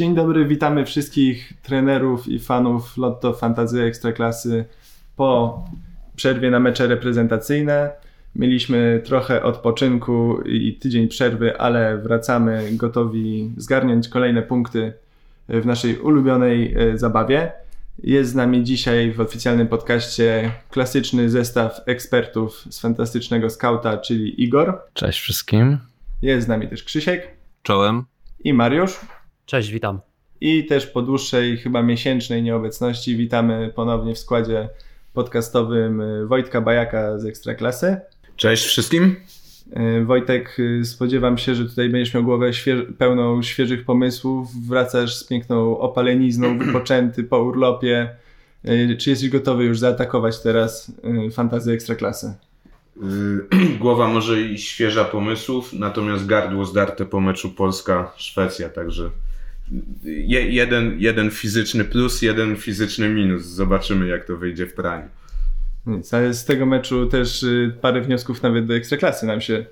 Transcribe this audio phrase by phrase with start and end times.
[0.00, 4.64] Dzień dobry, witamy wszystkich trenerów i fanów Lotto Fantazy Ekstraklasy
[5.16, 5.62] po
[6.16, 7.90] przerwie na mecze reprezentacyjne.
[8.36, 14.92] Mieliśmy trochę odpoczynku i tydzień przerwy, ale wracamy gotowi zgarniać kolejne punkty
[15.48, 17.52] w naszej ulubionej e, zabawie.
[18.02, 24.78] Jest z nami dzisiaj w oficjalnym podcaście klasyczny zestaw ekspertów z fantastycznego skauta, czyli Igor.
[24.94, 25.78] Cześć wszystkim.
[26.22, 27.28] Jest z nami też Krzysiek.
[27.62, 28.04] Czołem.
[28.44, 29.00] I Mariusz.
[29.50, 30.00] Cześć, witam.
[30.40, 34.68] I też po dłuższej, chyba miesięcznej nieobecności witamy ponownie w składzie
[35.12, 37.96] podcastowym y, Wojtka Bajaka z Ekstraklasy.
[38.36, 39.16] Cześć wszystkim.
[40.00, 42.50] Y, Wojtek, y, spodziewam się, że tutaj będziesz miał głowę
[42.98, 44.48] pełną świeżych pomysłów.
[44.68, 48.10] Wracasz z piękną opalenizną, wypoczęty po urlopie.
[48.98, 50.92] Czy jesteś gotowy już zaatakować teraz
[51.32, 52.34] fantazję Ekstraklasy?
[53.80, 59.10] Głowa może i świeża pomysłów, natomiast gardło zdarte po meczu Polska-Szwecja, także
[60.04, 63.42] jeden, jeden fizyczny plus, jeden fizyczny minus.
[63.42, 65.08] Zobaczymy, jak to wyjdzie w praniu.
[65.86, 69.64] Nic, ale z tego meczu też y, parę wniosków nawet do ekstraklasy nam się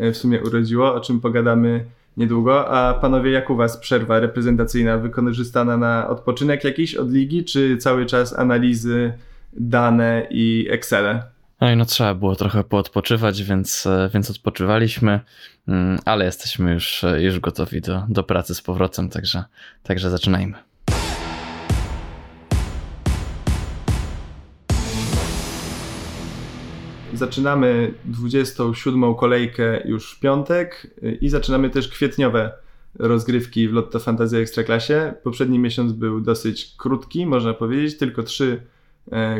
[0.00, 1.84] y, w sumie urodziło, o czym pogadamy
[2.16, 2.68] niedługo.
[2.68, 8.06] A panowie, jak u was przerwa reprezentacyjna wykorzystana na odpoczynek jakiś od ligi, czy cały
[8.06, 9.12] czas analizy,
[9.52, 11.31] dane i Excele?
[11.62, 15.20] No i no trzeba było trochę poodpoczywać, więc, e, więc odpoczywaliśmy,
[15.68, 19.44] mm, ale jesteśmy już, e, już gotowi do, do pracy z powrotem, także,
[19.82, 20.54] także zaczynajmy.
[27.14, 32.52] Zaczynamy 27 kolejkę już w piątek i zaczynamy też kwietniowe
[32.98, 35.14] rozgrywki w Lotto Fantasy Ekstraklasie.
[35.22, 38.71] Poprzedni miesiąc był dosyć krótki, można powiedzieć, tylko trzy E,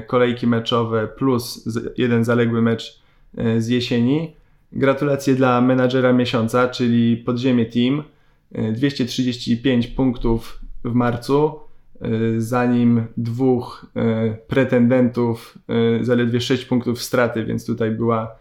[0.06, 1.68] kolejki meczowe plus
[1.98, 3.02] jeden zaległy mecz
[3.36, 4.36] e, z jesieni.
[4.72, 8.02] Gratulacje dla menadżera miesiąca, czyli Podziemie Team.
[8.72, 11.60] 235 e, punktów w marcu,
[12.38, 13.86] zanim dwóch
[14.48, 15.58] pretendentów
[16.00, 18.34] zaledwie 6 punktów straty, więc tutaj była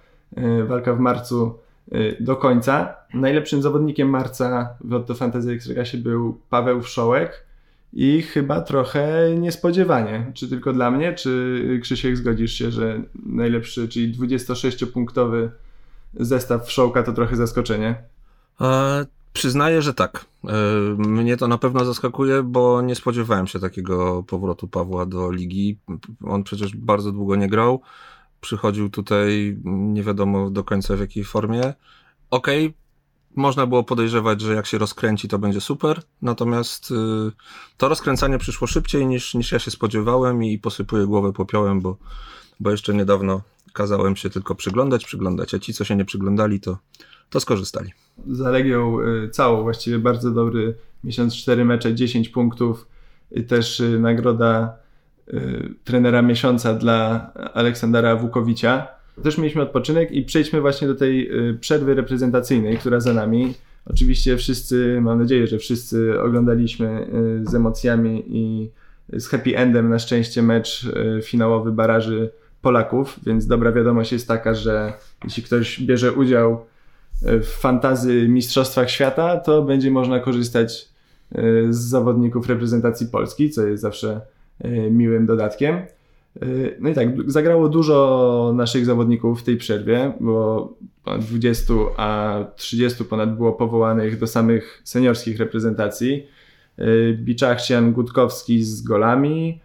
[0.67, 1.59] walka w marcu
[2.19, 2.95] do końca.
[3.13, 7.45] Najlepszym zawodnikiem marca w Otto Fantasy Ekstraklasie był Paweł Wszołek
[7.93, 10.31] i chyba trochę niespodziewanie.
[10.33, 15.49] Czy tylko dla mnie, czy Krzysiek zgodzisz się, że najlepszy, czyli 26-punktowy
[16.13, 17.95] zestaw Wszołka to trochę zaskoczenie?
[18.61, 20.25] E, przyznaję, że tak.
[20.47, 20.53] E,
[20.97, 25.77] mnie to na pewno zaskakuje, bo nie spodziewałem się takiego powrotu Pawła do ligi.
[26.23, 27.81] On przecież bardzo długo nie grał.
[28.41, 31.73] Przychodził tutaj nie wiadomo do końca w jakiej formie.
[32.31, 32.80] Okej, okay,
[33.35, 36.01] można było podejrzewać, że jak się rozkręci, to będzie super.
[36.21, 36.95] Natomiast y,
[37.77, 41.97] to rozkręcanie przyszło szybciej niż, niż ja się spodziewałem i posypuję głowę popiołem, bo,
[42.59, 43.41] bo jeszcze niedawno
[43.73, 46.77] kazałem się tylko przyglądać, przyglądać, a ci, co się nie przyglądali, to,
[47.29, 47.91] to skorzystali.
[48.27, 52.87] Za Legią y, całą, właściwie bardzo dobry miesiąc, 4 mecze, 10 punktów.
[53.47, 54.81] Też y, nagroda
[55.83, 58.87] trenera miesiąca dla Aleksandra Wukowicia
[59.23, 63.53] też mieliśmy odpoczynek i przejdźmy właśnie do tej y, przerwy reprezentacyjnej, która za nami.
[63.85, 67.07] Oczywiście wszyscy, mam nadzieję, że wszyscy oglądaliśmy
[67.41, 68.69] y, z emocjami i
[69.19, 72.29] z happy endem na szczęście mecz y, finałowy baraży
[72.61, 76.65] Polaków, więc dobra wiadomość jest taka, że jeśli ktoś bierze udział
[77.21, 80.89] w fantazy Mistrzostwach Świata, to będzie można korzystać
[81.69, 84.21] z zawodników reprezentacji Polski, co jest zawsze
[84.91, 85.81] miłym dodatkiem.
[86.79, 93.05] No i tak, zagrało dużo naszych zawodników w tej przerwie, bo ponad 20, a 30
[93.05, 96.27] ponad było powołanych do samych seniorskich reprezentacji.
[97.13, 99.61] Biczachcian Gutkowski z golami.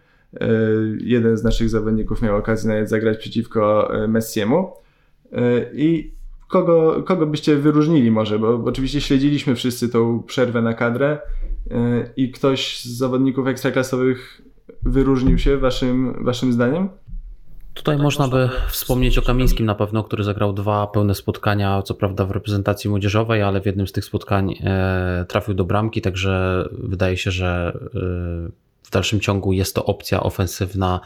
[0.98, 4.72] Jeden z naszych zawodników miał okazję nawet zagrać przeciwko Messiemu.
[5.74, 6.10] I
[6.48, 11.18] kogo, kogo byście wyróżnili może, bo oczywiście śledziliśmy wszyscy tą przerwę na kadrę
[12.16, 14.42] i ktoś z zawodników ekstraklasowych
[14.82, 16.88] wyróżnił się waszym, waszym zdaniem?
[17.76, 22.24] Tutaj można by wspomnieć o Kamińskim na pewno, który zagrał dwa pełne spotkania, co prawda
[22.24, 27.16] w reprezentacji młodzieżowej, ale w jednym z tych spotkań e, trafił do bramki, także wydaje
[27.16, 27.88] się, że e,
[28.82, 31.00] w dalszym ciągu jest to opcja ofensywna,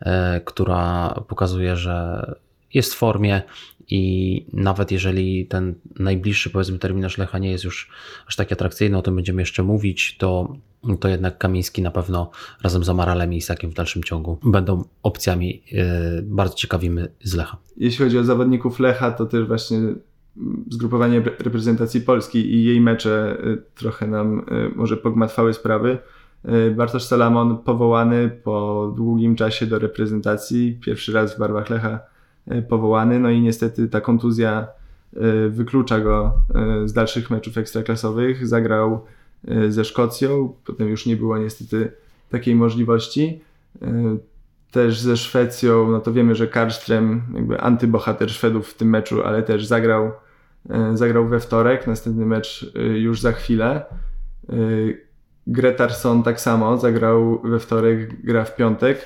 [0.00, 2.26] e, która pokazuje, że
[2.74, 3.42] jest w formie
[3.88, 7.90] i nawet jeżeli ten najbliższy powiedzmy terminarz Lecha nie jest już
[8.26, 10.56] aż tak atrakcyjny, o tym będziemy jeszcze mówić, to,
[11.00, 12.30] to jednak Kamiński na pewno
[12.62, 15.82] razem z Amaralem i Isakiem w dalszym ciągu będą opcjami yy,
[16.22, 17.56] bardzo ciekawymi z Lecha.
[17.76, 19.78] Jeśli chodzi o zawodników Lecha, to też właśnie
[20.70, 24.44] zgrupowanie reprezentacji Polski i jej mecze y, trochę nam y,
[24.76, 25.98] może pogmatwały sprawy.
[26.76, 32.00] Bartosz Salamon powołany po długim czasie do reprezentacji, pierwszy raz w barwach Lecha
[32.48, 34.66] E, powołany, no i niestety ta kontuzja
[35.16, 38.46] e, wyklucza go e, z dalszych meczów ekstraklasowych.
[38.46, 39.04] Zagrał
[39.68, 40.54] ze Szkocją.
[40.66, 41.92] Potem już nie było niestety
[42.30, 43.40] takiej możliwości.
[44.70, 49.42] Też ze Szwecją, no to wiemy, że Karlström, jakby antybohater Szwedów w tym meczu, ale
[49.42, 50.10] też zagrał,
[50.94, 51.86] zagrał we wtorek.
[51.86, 53.84] Następny mecz już za chwilę.
[55.46, 58.98] Gretarsson tak samo zagrał we wtorek, gra w piątek.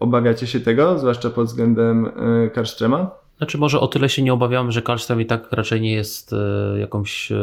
[0.00, 2.10] Obawiacie się tego, zwłaszcza pod względem
[2.54, 3.17] Karszczema?
[3.38, 6.78] Znaczy może o tyle się nie obawiam, że Karlström i tak raczej nie jest e,
[6.78, 7.36] jakąś e,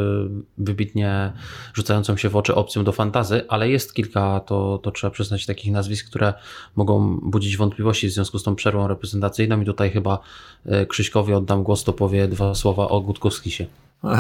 [0.58, 1.34] wybitnie
[1.74, 5.72] rzucającą się w oczy opcją do fantazy, ale jest kilka, to, to trzeba przyznać, takich
[5.72, 6.34] nazwisk, które
[6.76, 10.20] mogą budzić wątpliwości w związku z tą przerwą reprezentacyjną i tutaj chyba
[10.66, 13.66] e, Krzyśkowi oddam głos, to powie dwa słowa o Gutkowskisie.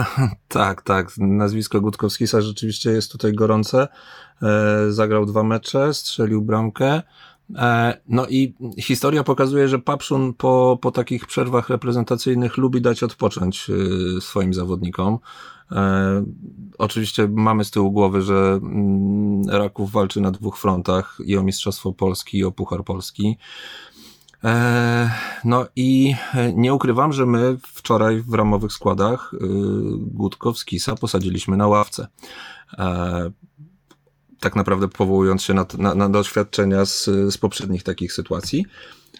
[0.47, 1.11] Tak, tak.
[1.17, 3.87] Nazwisko Gutkowskisa rzeczywiście jest tutaj gorące.
[4.89, 7.01] Zagrał dwa mecze, strzelił bramkę.
[7.55, 13.69] E, no i historia pokazuje, że Papszun po, po takich przerwach reprezentacyjnych lubi dać odpocząć
[13.69, 15.19] e, swoim zawodnikom.
[15.71, 16.23] E,
[16.77, 21.93] oczywiście mamy z tyłu głowy, że mm, Raków walczy na dwóch frontach i o Mistrzostwo
[21.93, 23.37] Polski i o Puchar Polski.
[25.43, 26.15] No i
[26.53, 29.31] nie ukrywam, że my wczoraj w ramowych składach
[29.97, 32.07] Gutkowskisa posadziliśmy na ławce
[34.45, 38.65] tak naprawdę powołując się na, na, na doświadczenia z, z poprzednich takich sytuacji.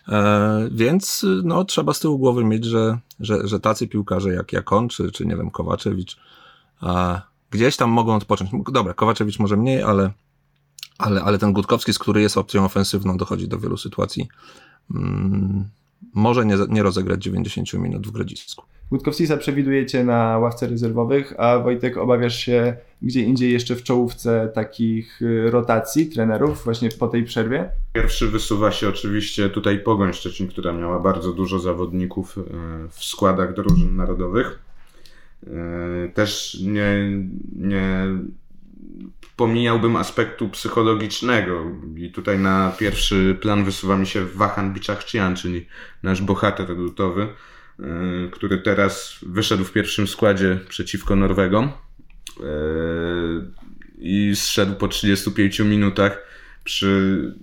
[0.08, 4.72] E, więc no, trzeba z tyłu głowy mieć, że, że, że tacy piłkarze jak, jak
[4.72, 6.18] on, czy, czy nie wiem, Kowaczewicz,
[6.84, 8.50] e, gdzieś tam mogą odpocząć.
[8.72, 10.12] Dobra, Kowaczewicz może mniej, ale,
[10.98, 14.28] ale, ale ten Gutkowski, z który jest opcją ofensywną, dochodzi do wielu sytuacji.
[14.96, 15.70] Mm,
[16.14, 18.66] może nie, nie rozegrać 90 minut w Grodzisku.
[18.92, 25.22] Gutkowskisa przewidujecie na ławce rezerwowych, a Wojtek obawiasz się gdzie indziej jeszcze w czołówce takich
[25.22, 27.70] y, rotacji trenerów właśnie po tej przerwie?
[27.94, 32.42] Pierwszy wysuwa się oczywiście tutaj Pogoń Szczecin, która miała bardzo dużo zawodników y,
[32.90, 34.60] w składach drużyn narodowych.
[35.44, 37.12] Y, też nie,
[37.56, 38.08] nie
[39.36, 41.64] pomijałbym aspektu psychologicznego
[41.96, 45.68] i tutaj na pierwszy plan wysuwa mi się Wahan Biczachcian, czyli
[46.04, 47.28] nasz bohater lutowy,
[48.32, 51.72] który teraz wyszedł w pierwszym składzie przeciwko Norwegom
[53.98, 56.22] i zszedł po 35 minutach
[56.64, 57.34] przy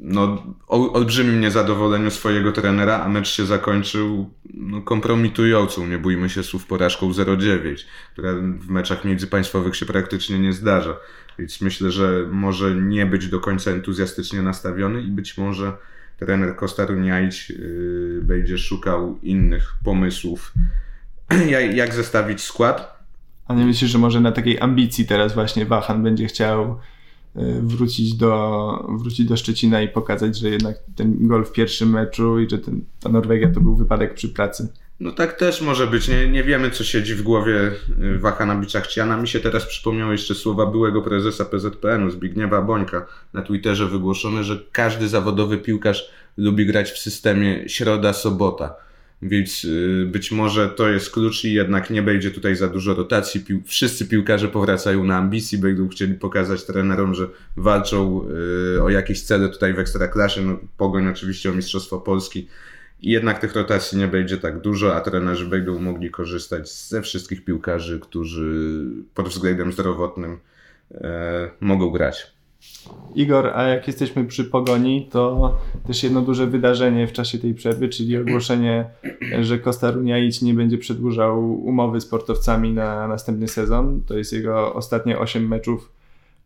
[0.00, 6.66] no, olbrzymim niezadowoleniu swojego trenera, a mecz się zakończył no, kompromitującą, nie bójmy się słów,
[6.66, 10.96] porażką 0-9, która w meczach międzypaństwowych się praktycznie nie zdarza.
[11.38, 15.72] Więc myślę, że może nie być do końca entuzjastycznie nastawiony i być może
[16.18, 20.54] trener Kostaruniajć yy, będzie szukał innych pomysłów,
[21.74, 22.96] jak zestawić skład.
[23.48, 26.78] A nie myślisz, że może na takiej ambicji teraz właśnie Wahan będzie chciał
[27.36, 32.40] y, wrócić do, wrócić do Szczecina i pokazać, że jednak ten gol w pierwszym meczu
[32.40, 34.68] i że ten, ta Norwegia to był wypadek przy pracy?
[35.00, 36.08] No tak też może być.
[36.08, 37.72] Nie, nie wiemy, co siedzi w głowie
[38.02, 39.16] y, Wahana Biczachciana.
[39.16, 44.58] Mi się teraz przypomniały jeszcze słowa byłego prezesa PZPN-u, Zbigniewa Bońka, na Twitterze wygłoszone, że
[44.72, 48.74] każdy zawodowy piłkarz lubi grać w systemie środa-sobota
[49.22, 53.40] więc y, być może to jest klucz i jednak nie będzie tutaj za dużo rotacji.
[53.40, 58.28] Pił wszyscy piłkarze powracają na ambicji, będą chcieli pokazać trenerom, że walczą
[58.76, 60.42] y, o jakieś cele tutaj w Ekstraklasie.
[60.42, 62.48] No, pogoń oczywiście o Mistrzostwo Polski.
[63.00, 67.44] I jednak tych rotacji nie będzie tak dużo, a trenerzy będą mogli korzystać ze wszystkich
[67.44, 68.84] piłkarzy, którzy
[69.14, 70.38] pod względem zdrowotnym
[70.94, 72.36] e, mogą grać.
[73.14, 75.54] Igor, a jak jesteśmy przy pogoni, to
[75.86, 78.84] też jedno duże wydarzenie w czasie tej przerwy, czyli ogłoszenie,
[79.40, 84.02] że Costa Runiaić nie będzie przedłużał umowy z sportowcami na następny sezon.
[84.06, 85.92] To jest jego ostatnie 8 meczów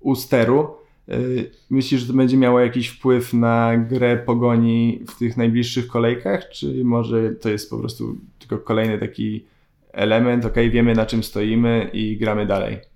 [0.01, 0.69] u steru.
[1.11, 6.49] Y, myślisz, że to będzie miało jakiś wpływ na grę pogoni w tych najbliższych kolejkach,
[6.49, 9.45] czy może to jest po prostu tylko kolejny taki
[9.93, 12.90] element, ok, wiemy na czym stoimy i gramy dalej?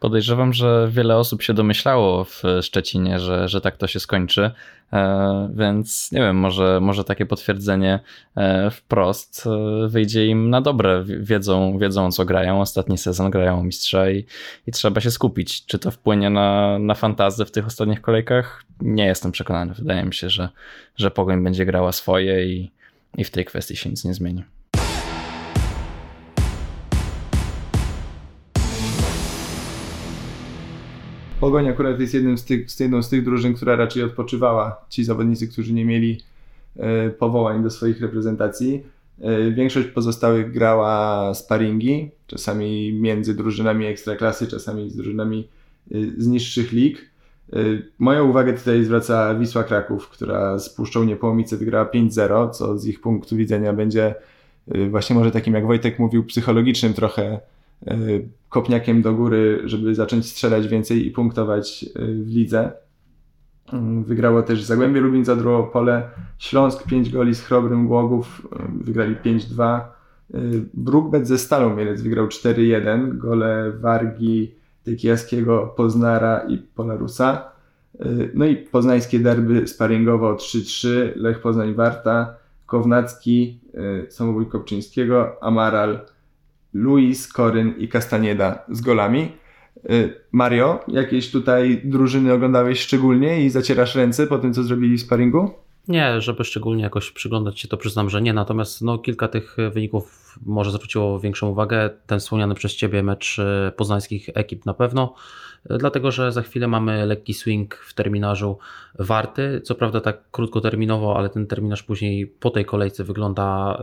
[0.00, 4.50] Podejrzewam, że wiele osób się domyślało w Szczecinie, że, że tak to się skończy,
[4.92, 8.00] e, więc nie wiem, może, może takie potwierdzenie
[8.36, 11.04] e, wprost e, wyjdzie im na dobre.
[11.04, 14.24] Wiedzą, wiedzą co grają, ostatni sezon grają mistrza i,
[14.66, 15.66] i trzeba się skupić.
[15.66, 18.64] Czy to wpłynie na, na fantazję w tych ostatnich kolejkach?
[18.80, 19.74] Nie jestem przekonany.
[19.74, 20.48] Wydaje mi się, że,
[20.96, 22.70] że Pogoń będzie grała swoje i,
[23.16, 24.44] i w tej kwestii się nic nie zmieni.
[31.40, 34.84] Pogoń akurat jest jednym z tych, z jedną z tych drużyn, która raczej odpoczywała.
[34.88, 36.20] Ci zawodnicy, którzy nie mieli
[36.76, 38.82] e, powołań do swoich reprezentacji.
[39.20, 45.48] E, większość pozostałych grała sparingi, czasami między drużynami ekstraklasy, czasami z drużynami
[45.92, 47.10] e, z niższych lig.
[47.98, 53.00] Moją uwagę tutaj zwraca Wisła Kraków, która z Puszczą Niepołomice gra 5-0, co z ich
[53.00, 54.14] punktu widzenia będzie
[54.90, 57.40] właśnie może takim, jak Wojtek mówił, psychologicznym trochę
[58.48, 62.72] kopniakiem do góry, żeby zacząć strzelać więcej i punktować w lidze.
[63.72, 68.48] Mm, wygrało też Zagłębie Lubin, Zadroło Pole, Śląsk 5 goli z Chrobrym Głogów,
[68.80, 69.80] wygrali 5-2.
[70.74, 77.50] Brookbet ze Stalą Mielec wygrał 4-1, gole Wargi, Tykiaskiego, Poznara i Polarusa.
[78.34, 82.34] No i poznańskie derby sparingowo 3-3, Lech Poznań Warta,
[82.66, 83.60] Kownacki,
[84.08, 86.00] Samobój Kopczyńskiego, Amaral,
[86.74, 89.32] Luis, Koryn i Castanieda z golami.
[90.32, 95.50] Mario, jakieś tutaj drużyny oglądałeś szczególnie i zacierasz ręce po tym, co zrobili w sparingu?
[95.88, 98.32] Nie, żeby szczególnie jakoś przyglądać się, to przyznam, że nie.
[98.32, 101.90] Natomiast no, kilka tych wyników może zwróciło większą uwagę.
[102.06, 105.14] Ten wspomniany przez Ciebie mecz e, poznańskich ekip na pewno,
[105.64, 108.58] dlatego że za chwilę mamy lekki swing w terminarzu
[108.98, 109.60] warty.
[109.64, 113.78] Co prawda tak krótkoterminowo, ale ten terminarz później po tej kolejce wygląda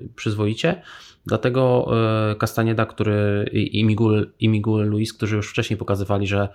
[0.00, 0.82] yy, przyzwoicie.
[1.26, 1.90] Dlatego
[2.38, 6.48] Castaneda, który i Miguel, i Miguel Luis, którzy już wcześniej pokazywali, że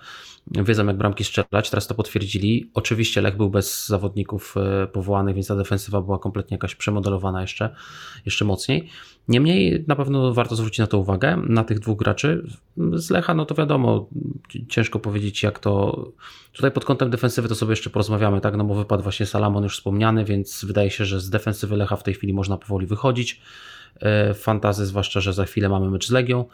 [0.46, 2.70] wiedzą jak bramki strzelać, teraz to potwierdzili.
[2.74, 7.74] Oczywiście Lech był bez zawodników e, powołanych, więc ta defensywa była kompletnie jakaś przemodelowana jeszcze,
[8.24, 8.90] jeszcze mocniej.
[9.28, 12.46] Niemniej na pewno warto zwrócić na to uwagę, na tych dwóch graczy.
[12.92, 14.06] Z Lecha, no to wiadomo,
[14.68, 16.04] ciężko powiedzieć jak to...
[16.52, 19.76] Tutaj pod kątem defensywy to sobie jeszcze porozmawiamy, tak, no bo wypadł właśnie Salamon już
[19.76, 23.40] wspomniany, więc wydaje się, że z defensywy Lecha w tej chwili można powoli wychodzić.
[24.00, 26.44] E, fantazy, zwłaszcza, że za chwilę mamy mecz z Legią,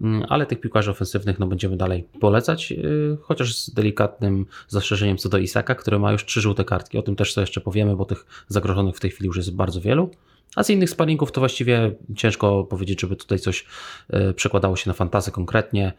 [0.00, 2.76] mm, ale tych piłkarzy ofensywnych no, będziemy dalej polecać, e,
[3.22, 6.98] chociaż z delikatnym zastrzeżeniem co do Isaka, który ma już trzy żółte kartki.
[6.98, 9.80] O tym też sobie jeszcze powiemy, bo tych zagrożonych w tej chwili już jest bardzo
[9.80, 10.10] wielu.
[10.56, 13.66] A z innych sparingów to właściwie ciężko powiedzieć, żeby tutaj coś
[14.10, 15.92] e, przekładało się na fantazy konkretnie.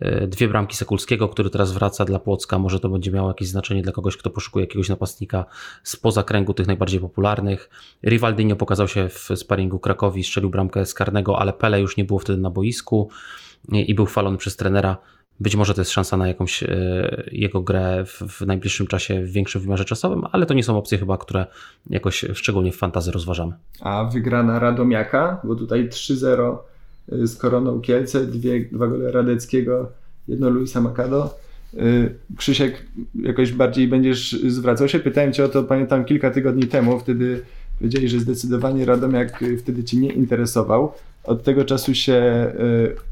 [0.00, 3.82] E, dwie bramki Sekulskiego, który teraz wraca dla Płocka, może to będzie miało jakieś znaczenie
[3.82, 5.44] dla kogoś, kto poszukuje jakiegoś napastnika
[5.82, 7.70] spoza kręgu tych najbardziej popularnych.
[8.02, 12.18] Rivaldinho pokazał się w sparingu Krakowi, strzelił bramkę z karnego, ale Pele już nie było
[12.18, 13.10] wtedy na boisku
[13.72, 14.96] i był chwalony przez trenera
[15.40, 16.68] być może to jest szansa na jakąś e,
[17.32, 21.18] jego grę w, najbliższym czasie w większym wymiarze czasowym, ale to nie są opcje chyba,
[21.18, 21.46] które
[21.90, 23.52] jakoś szczególnie w fantazy rozważamy.
[23.80, 26.56] A wygrana Radomiaka, bo tutaj 3-0
[27.12, 29.90] e, z Koroną Kielce, dwie, dwa gole Radeckiego,
[30.28, 31.38] jedno Luisa Macado.
[31.76, 31.80] E,
[32.36, 34.98] Krzysiek, jakoś bardziej będziesz zwracał się?
[34.98, 37.42] Pytałem cię o to, pamiętam, kilka tygodni temu, wtedy
[37.78, 40.92] powiedzieli, że zdecydowanie Radomiak wtedy ci nie interesował
[41.24, 42.52] od tego czasu się e,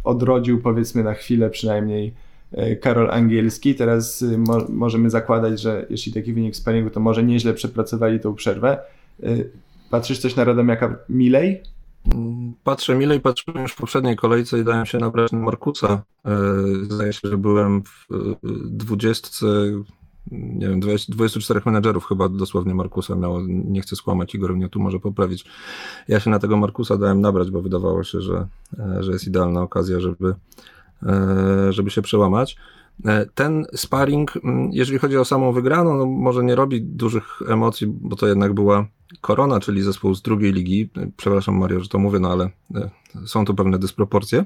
[0.05, 2.15] odrodził, powiedzmy na chwilę przynajmniej,
[2.53, 3.75] e, Karol Angielski.
[3.75, 8.35] Teraz e, mo możemy zakładać, że jeśli taki wynik sparingu, to może nieźle przepracowali tą
[8.35, 8.79] przerwę.
[9.91, 11.63] Patrzysz coś na Radomiaka milej?
[12.65, 16.03] Patrzę milej, patrzyłem już w poprzedniej kolejce i dałem się nabrać na Markusa.
[16.83, 18.07] Zdaje się, że byłem w
[18.71, 19.47] dwudziestce
[20.31, 24.81] nie wiem, 20, 24 menedżerów chyba dosłownie Markusa miało, nie chcę skłamać, Igor mnie tu
[24.81, 25.45] może poprawić.
[26.09, 28.47] Ja się na tego Markusa dałem nabrać, bo wydawało się, że,
[28.79, 30.35] e, że jest idealna okazja, żeby,
[31.03, 32.57] e, żeby się przełamać.
[33.05, 34.35] E, ten sparring,
[34.71, 38.87] jeżeli chodzi o samą wygraną, no może nie robi dużych emocji, bo to jednak była
[39.21, 40.91] Korona, czyli zespół z drugiej ligi.
[41.17, 42.51] Przepraszam Mario, że to mówię, no ale
[43.27, 44.45] są tu pewne dysproporcje.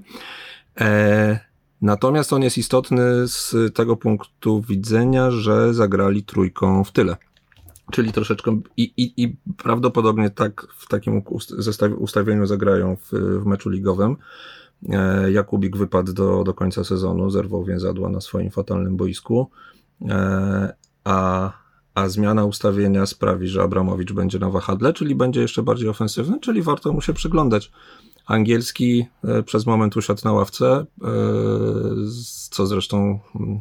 [1.82, 7.16] Natomiast on jest istotny z tego punktu widzenia, że zagrali trójką w tyle.
[7.90, 11.22] Czyli troszeczkę i, i, i prawdopodobnie tak w takim
[11.98, 14.16] ustawieniu zagrają w, w meczu ligowym.
[14.88, 19.50] E, Jakubik wypadł do, do końca sezonu, zerwał więzadła na swoim fatalnym boisku,
[20.08, 20.74] e,
[21.04, 21.52] a,
[21.94, 26.62] a zmiana ustawienia sprawi, że Abramowicz będzie na wahadle, czyli będzie jeszcze bardziej ofensywny, czyli
[26.62, 27.72] warto mu się przyglądać.
[28.26, 31.06] Angielski e, przez moment usiadł na ławce, e,
[32.50, 33.60] co zresztą mm,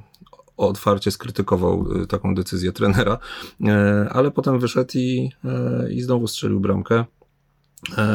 [0.58, 3.18] otwarcie skrytykował e, taką decyzję trenera,
[4.10, 5.32] ale potem wyszedł i,
[5.90, 7.06] i znowu strzelił bramkę.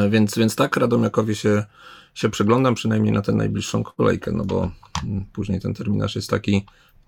[0.09, 1.65] Więc, więc tak, Radomiakowi się,
[2.13, 4.71] się przyglądam, przynajmniej na tę najbliższą kolejkę, no bo
[5.03, 6.65] mm, później ten terminarz jest taki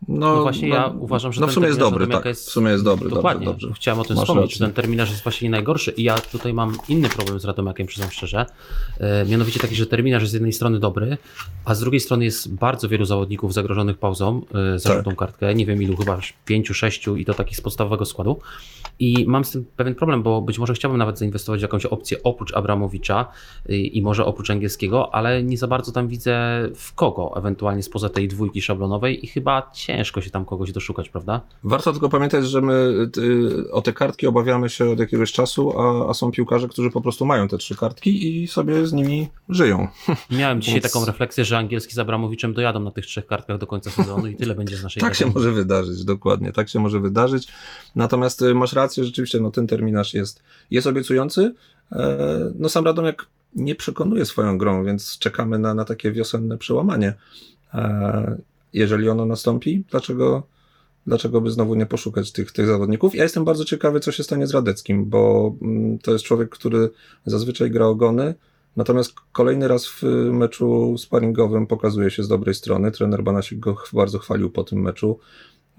[0.07, 2.25] no, no właśnie no, ja uważam, że no w sumie jest dobry, tak.
[2.25, 3.45] Jest, w sumie jest dobry, dokładnie.
[3.45, 3.81] Dobrze, dobrze.
[3.81, 4.57] Chciałem o tym Masz wspomnieć, rację.
[4.57, 7.87] że ten terminarz jest właśnie nie najgorszy i ja tutaj mam inny problem z Radomiakiem,
[7.87, 8.45] przyznam szczerze.
[8.99, 11.17] E, mianowicie taki, że terminarz jest z jednej strony dobry,
[11.65, 14.41] a z drugiej strony jest bardzo wielu zawodników zagrożonych pauzą
[14.75, 14.97] e, za tak.
[14.97, 15.55] żółtą kartkę.
[15.55, 18.39] Nie wiem ilu, chyba pięciu, sześciu i to takich z podstawowego składu.
[18.99, 22.23] I mam z tym pewien problem, bo być może chciałbym nawet zainwestować w jakąś opcję
[22.23, 23.25] oprócz Abramowicza
[23.69, 27.83] i, y, i może oprócz angielskiego, ale nie za bardzo tam widzę w kogo, ewentualnie
[27.83, 31.41] spoza tej dwójki szablonowej i chyba ciężko się tam kogoś doszukać, prawda?
[31.63, 32.93] Warto tylko pamiętać, że my
[33.71, 37.25] o te kartki obawiamy się od jakiegoś czasu, a, a są piłkarze, którzy po prostu
[37.25, 39.87] mają te trzy kartki i sobie z nimi żyją.
[40.31, 40.93] Miałem dzisiaj Więc...
[40.93, 44.35] taką refleksję, że angielski z Abramowiczem dojadą na tych trzech kartkach do końca sezonu i
[44.35, 47.47] tyle będzie z naszej Tak się może wydarzyć, dokładnie, tak się może wydarzyć.
[47.95, 51.53] Natomiast y, masz rację, rzeczywiście no, ten terminarz jest, jest obiecujący.
[51.91, 52.17] E,
[52.55, 57.13] no sam Radomiak nie przekonuje swoją grą, więc czekamy na, na takie wiosenne przełamanie.
[58.73, 60.43] Jeżeli ono nastąpi, dlaczego,
[61.07, 63.15] dlaczego by znowu nie poszukać tych, tych zawodników?
[63.15, 66.89] Ja jestem bardzo ciekawy, co się stanie z Radeckim, bo mm, to jest człowiek, który
[67.25, 68.33] zazwyczaj gra ogony,
[68.75, 72.91] natomiast kolejny raz w meczu sparingowym pokazuje się z dobrej strony.
[72.91, 75.19] Trener Banasik go bardzo chwalił po tym meczu.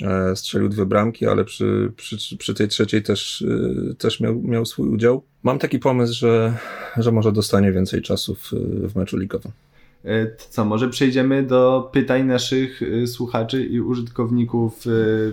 [0.03, 3.45] E, strzelił dwie bramki, ale przy, przy, przy tej trzeciej też,
[3.91, 5.23] e, też miał, miał swój udział.
[5.43, 6.57] Mam taki pomysł, że,
[6.97, 8.53] że może dostanie więcej czasu w,
[8.93, 9.53] w meczu ligowym.
[10.05, 14.81] E, to co, może przejdziemy do pytań naszych słuchaczy i użytkowników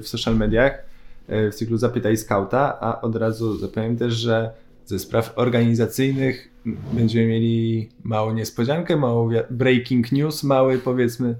[0.01, 0.87] w social mediach
[1.27, 4.51] w cyklu Zapytaj Skauta, a od razu zapowiem też, że
[4.85, 6.49] ze spraw organizacyjnych
[6.93, 11.35] będziemy mieli małą niespodziankę, małą breaking news, mały powiedzmy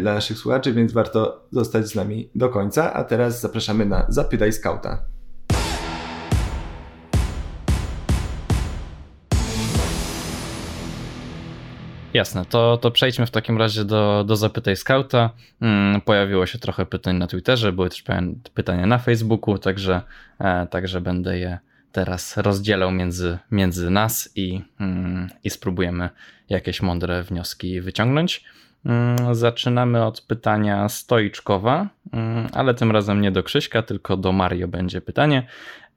[0.00, 2.94] dla naszych słuchaczy, więc warto zostać z nami do końca.
[2.94, 5.02] A teraz zapraszamy na Zapytaj Skauta.
[12.14, 15.30] Jasne, to, to przejdźmy w takim razie do, do Zapytaj Skauta.
[15.60, 18.04] Hmm, pojawiło się trochę pytań na Twitterze, były też
[18.54, 20.02] pytania na Facebooku, także,
[20.38, 21.58] e, także będę je
[21.92, 26.10] teraz rozdzielał między, między nas i, hmm, i spróbujemy
[26.48, 28.44] jakieś mądre wnioski wyciągnąć.
[28.86, 34.68] Mm, zaczynamy od pytania Stoiczkowa, mm, ale tym razem nie do Krzyśka, tylko do Mario
[34.68, 35.46] będzie pytanie.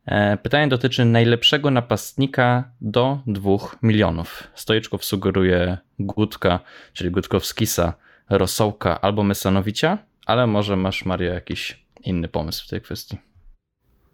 [0.05, 3.51] E, pytanie dotyczy najlepszego napastnika do 2
[3.83, 4.43] milionów.
[4.55, 6.59] Stoiczkow sugeruje Gutka,
[6.93, 7.93] czyli Gutkowskisa,
[8.29, 13.17] Rosołka albo Mesanowicza, ale może masz Mario jakiś inny pomysł w tej kwestii.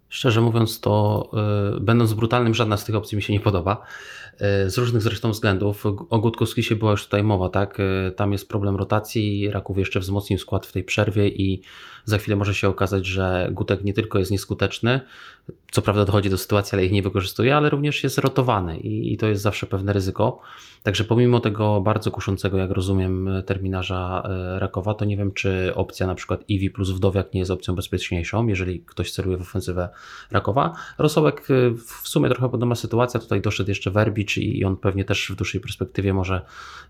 [0.10, 1.29] Szczerze mówiąc, to
[1.74, 3.82] yy, będąc brutalnym, żadna z tych opcji mi się nie podoba.
[4.39, 5.86] Yy, z różnych zresztą względów.
[5.86, 7.77] O Gutkowskisie była już tutaj mowa, tak?
[8.15, 9.51] Tam jest problem rotacji.
[9.51, 11.62] Raków jeszcze wzmocnił skład w tej przerwie i
[12.06, 15.01] za chwilę może się okazać, że Gutek nie tylko jest nieskuteczny,
[15.72, 19.18] co prawda dochodzi do sytuacji, ale ich nie wykorzystuje, ale również jest rotowany i, i
[19.18, 20.39] to jest zawsze pewne ryzyko.
[20.84, 26.07] Także pomimo tego bardzo kuszącego, jak rozumiem, terminarza e, Rakowa, to nie wiem, czy opcja
[26.07, 29.90] na przykład Iwi plus Wdowiak nie jest opcją bezpieczniejszą, jeżeli ktoś celuje w ofensywę
[30.31, 30.74] Rakowa.
[30.98, 31.72] Rosołek e,
[32.03, 35.62] w sumie trochę podobna sytuacja, tutaj doszedł jeszcze Werbicz i on pewnie też w dłuższej
[35.62, 36.42] perspektywie może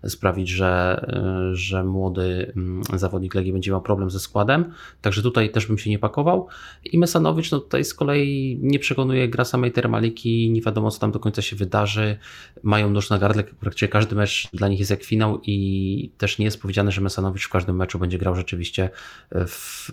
[0.06, 5.50] sprawić, że, e, że młody mm, zawodnik Legii będzie miał problem ze składem, także tutaj
[5.50, 6.46] też bym się nie pakował.
[6.84, 11.12] I Mesanowicz, no tutaj z kolei nie przekonuje gra samej Termaliki, nie wiadomo co tam
[11.12, 12.18] do końca się wydarzy,
[12.62, 16.44] mają nóż na gardle praktycznie każdy mecz dla nich jest jak finał i też nie
[16.44, 18.90] jest powiedziane, że Mesanowicz w każdym meczu będzie grał rzeczywiście
[19.32, 19.90] w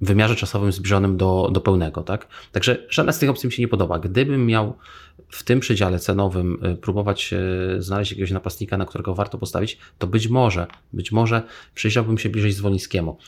[0.00, 2.28] wymiarze czasowym zbliżonym do, do pełnego, tak?
[2.52, 3.98] Także żadna z tych opcji mi się nie podoba.
[3.98, 4.76] Gdybym miał
[5.28, 7.32] w tym przedziale cenowym y, próbować
[7.78, 11.42] y, znaleźć jakiegoś napastnika, na którego warto postawić, to być może, być może
[11.74, 13.18] przyjrzałbym się bliżej Zwolińskiemu.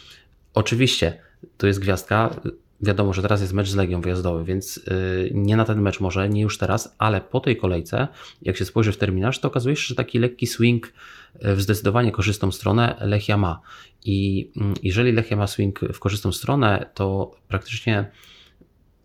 [0.55, 1.19] Oczywiście,
[1.57, 2.41] to jest gwiazdka,
[2.81, 6.29] Wiadomo, że teraz jest mecz z Legią wyjazdowy, więc y, nie na ten mecz może,
[6.29, 8.09] nie już teraz, ale po tej kolejce,
[8.43, 12.12] jak się spojrzy w terminarz, to okazuje się, że taki lekki swing y, w zdecydowanie
[12.12, 13.61] korzystną stronę Lechia ma.
[14.05, 18.11] I mm, jeżeli Lechia ma swing w korzystną stronę, to praktycznie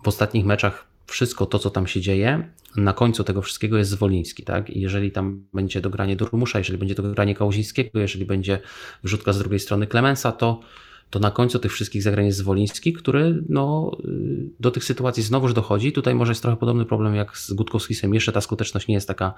[0.04, 4.44] w ostatnich meczach wszystko to, co tam się dzieje, na końcu tego wszystkiego jest Zwoliński,
[4.44, 4.70] tak?
[4.70, 8.60] I jeżeli tam będzie dogranie Durmusza, jeżeli będzie dogranie Kałuzińskiego, jeżeli będzie
[9.04, 10.60] wrzutka z drugiej strony Klemensa, to
[11.14, 13.92] to na końcu tych wszystkich zagrań jest Zwoliński, który no,
[14.60, 15.92] do tych sytuacji znowuż dochodzi.
[15.92, 18.14] Tutaj może jest trochę podobny problem jak z Gutkowskisem.
[18.14, 19.34] Jeszcze ta skuteczność nie jest taka,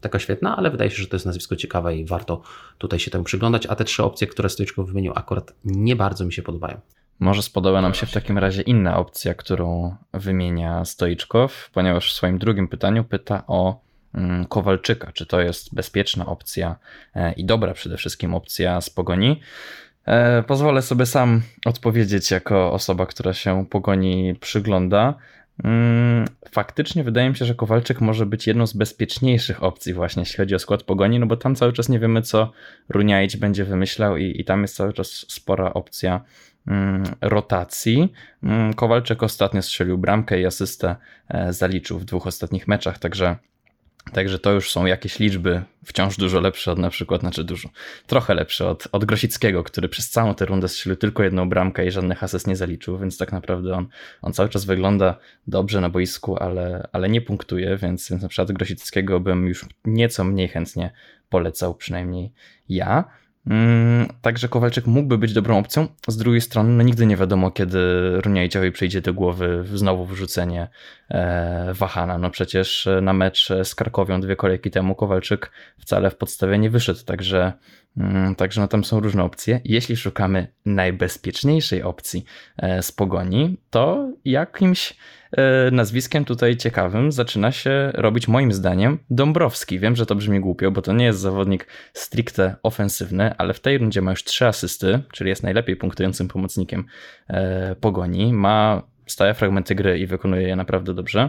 [0.00, 2.42] taka świetna, ale wydaje się, że to jest nazwisko ciekawe i warto
[2.78, 3.66] tutaj się temu przyglądać.
[3.66, 6.80] A te trzy opcje, które Stoiczkow wymienił, akurat nie bardzo mi się podobają.
[7.20, 12.38] Może spodoba nam się w takim razie inna opcja, którą wymienia Stoiczkow, ponieważ w swoim
[12.38, 13.80] drugim pytaniu pyta o
[14.14, 15.12] mm, Kowalczyka.
[15.12, 16.76] Czy to jest bezpieczna opcja
[17.14, 19.40] e, i dobra przede wszystkim opcja z pogoni?
[20.08, 25.14] E, pozwolę sobie sam odpowiedzieć jako osoba, która się pogoni przygląda.
[25.64, 30.36] Mm, faktycznie wydaje mi się, że Kowalczyk może być jedną z bezpieczniejszych opcji właśnie, jeśli
[30.36, 32.52] chodzi o skład pogoni, no bo tam cały czas nie wiemy, co
[32.88, 36.20] Runiaić będzie wymyślał i, i tam jest cały czas spora opcja
[36.66, 38.12] mm, rotacji.
[38.42, 40.96] Mm, Kowalczyk ostatnio strzelił bramkę i asystę
[41.28, 43.36] e, zaliczył w dwóch ostatnich meczach, także
[44.12, 47.68] Także to już są jakieś liczby wciąż dużo lepsze od na przykład, znaczy dużo,
[48.06, 51.90] trochę lepsze od, od Grosickiego, który przez całą tę rundę strzelił tylko jedną bramkę i
[51.90, 53.88] żadnych ases nie zaliczył, więc tak naprawdę on,
[54.22, 58.52] on cały czas wygląda dobrze na boisku, ale, ale nie punktuje, więc, więc na przykład
[58.52, 60.90] Grosickiego bym już nieco mniej chętnie
[61.28, 62.32] polecał, przynajmniej
[62.68, 63.04] ja.
[63.46, 65.88] Mm, także Kowalczyk mógłby być dobrą opcją.
[66.08, 67.78] Z drugiej strony, no nigdy nie wiadomo, kiedy
[68.20, 70.68] Runiajciowi przyjdzie do głowy znowu wrzucenie
[71.08, 72.18] e, Wahana.
[72.18, 77.04] No przecież na mecz z Krakowią dwie kolejki temu Kowalczyk wcale w podstawie nie wyszedł,
[77.04, 77.52] także
[77.98, 79.60] Mm, także no tam są różne opcje.
[79.64, 82.24] Jeśli szukamy najbezpieczniejszej opcji
[82.56, 84.94] e, z pogoni, to jakimś e,
[85.72, 89.78] nazwiskiem tutaj ciekawym zaczyna się robić moim zdaniem Dąbrowski.
[89.78, 93.78] Wiem, że to brzmi głupio, bo to nie jest zawodnik stricte ofensywny, ale w tej
[93.78, 96.84] rundzie ma już trzy asysty, czyli jest najlepiej punktującym pomocnikiem
[97.28, 98.32] e, pogoni.
[98.32, 101.28] Ma stałe fragmenty gry i wykonuje je naprawdę dobrze.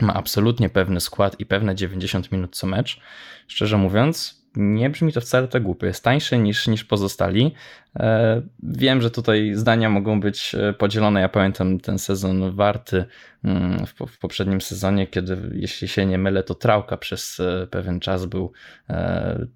[0.00, 3.00] Ma absolutnie pewny skład i pewne 90 minut co mecz.
[3.48, 5.86] Szczerze mówiąc, nie brzmi to wcale tak głupio.
[5.86, 7.54] Jest tańszy niż, niż pozostali.
[7.96, 11.20] E, wiem, że tutaj zdania mogą być e, podzielone.
[11.20, 13.04] Ja pamiętam ten sezon warty
[13.44, 18.00] mm, w, w poprzednim sezonie, kiedy, jeśli się nie mylę, to Trałka przez e, pewien
[18.00, 18.52] czas był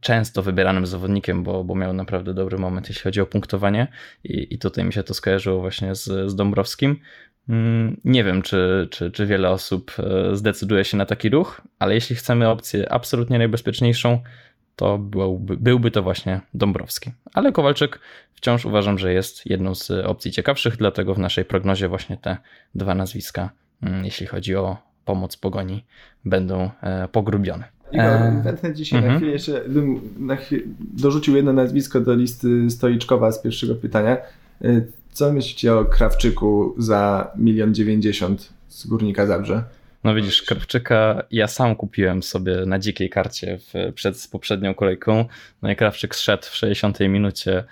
[0.01, 3.87] często wybieranym zawodnikiem, bo, bo miał naprawdę dobry moment, jeśli chodzi o punktowanie.
[4.25, 6.97] I, i tutaj mi się to skojarzyło właśnie z, z Dąbrowskim.
[7.49, 9.93] Mm, nie wiem, czy, czy, czy wiele osób
[10.33, 14.23] zdecyduje się na taki ruch, ale jeśli chcemy opcję absolutnie najbezpieczniejszą,
[14.77, 17.11] to byłby, byłby to właśnie Dąbrowski.
[17.35, 18.01] Ale Kowalczyk
[18.35, 22.37] wciąż uważam, że jest jedną z opcji ciekawszych, dlatego w naszej prognozie właśnie te
[22.75, 23.51] dwa nazwiska,
[23.83, 25.85] mm, jeśli chodzi o pomoc pogoni,
[26.25, 27.65] będą e, pogrubione.
[27.93, 29.13] Igor, e, chętnie dzisiaj mm -hmm.
[29.13, 29.19] na mhm.
[29.19, 29.65] chwilę jeszcze
[30.19, 34.17] na chwilę, dorzucił jedno nazwisko do listy Stoliczkowa z pierwszego pytania.
[34.65, 39.65] E, co myślicie o Krawczyku za milion dziewięćdziesiąt z Górnika Zabrze?
[40.05, 45.25] No widzisz, Krawczyka ja sam kupiłem sobie na dzikiej karcie w, przed poprzednią kolejką.
[45.63, 47.65] No i Krawczyk zszedł w 60 minucie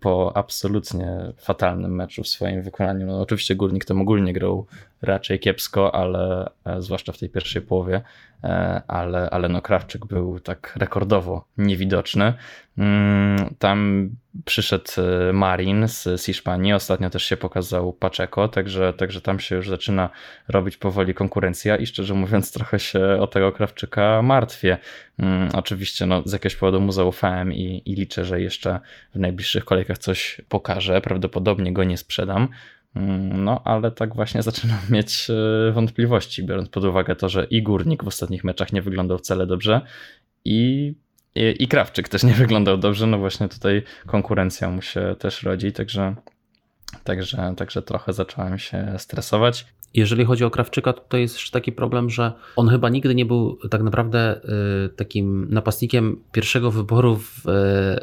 [0.00, 3.06] po absolutnie fatalnym meczu w swoim wykonaniu.
[3.06, 4.66] No oczywiście Górnik tam ogólnie grał
[5.02, 8.00] raczej kiepsko, ale e, zwłaszcza w tej pierwszej połowie,
[8.44, 12.34] e, ale, ale no Krawczyk był tak rekordowo niewidoczny.
[12.78, 14.10] Mm, tam
[14.44, 19.56] przyszedł e, Marin z, z Hiszpanii, ostatnio też się pokazał Pacheco, także, także tam się
[19.56, 20.10] już zaczyna
[20.48, 24.78] robić powoli konkurencja i szczerze mówiąc trochę się o tego Krawczyka martwię.
[25.18, 28.80] Mm, oczywiście no, z jakiegoś powodu mu zaufałem i, i liczę, że jeszcze
[29.14, 32.48] w najbliższych kolejkach coś pokaże, prawdopodobnie go nie sprzedam,
[32.96, 37.62] mm, no, ale tak właśnie zaczynam mieć e, wątpliwości, biorąc pod uwagę to, że i
[37.62, 39.80] Górnik w ostatnich meczach nie wyglądał wcale dobrze
[40.44, 40.94] i
[41.34, 45.72] i, I Krawczyk też nie wyglądał dobrze, no właśnie tutaj konkurencja mu się też rodzi,
[45.72, 46.14] także,
[47.04, 49.66] także, także trochę zacząłem się stresować.
[49.96, 53.58] Jeżeli chodzi o Krawczyka, to jest jeszcze taki problem, że on chyba nigdy nie był
[53.70, 54.40] tak naprawdę
[54.84, 57.48] y, takim napastnikiem pierwszego wyboru w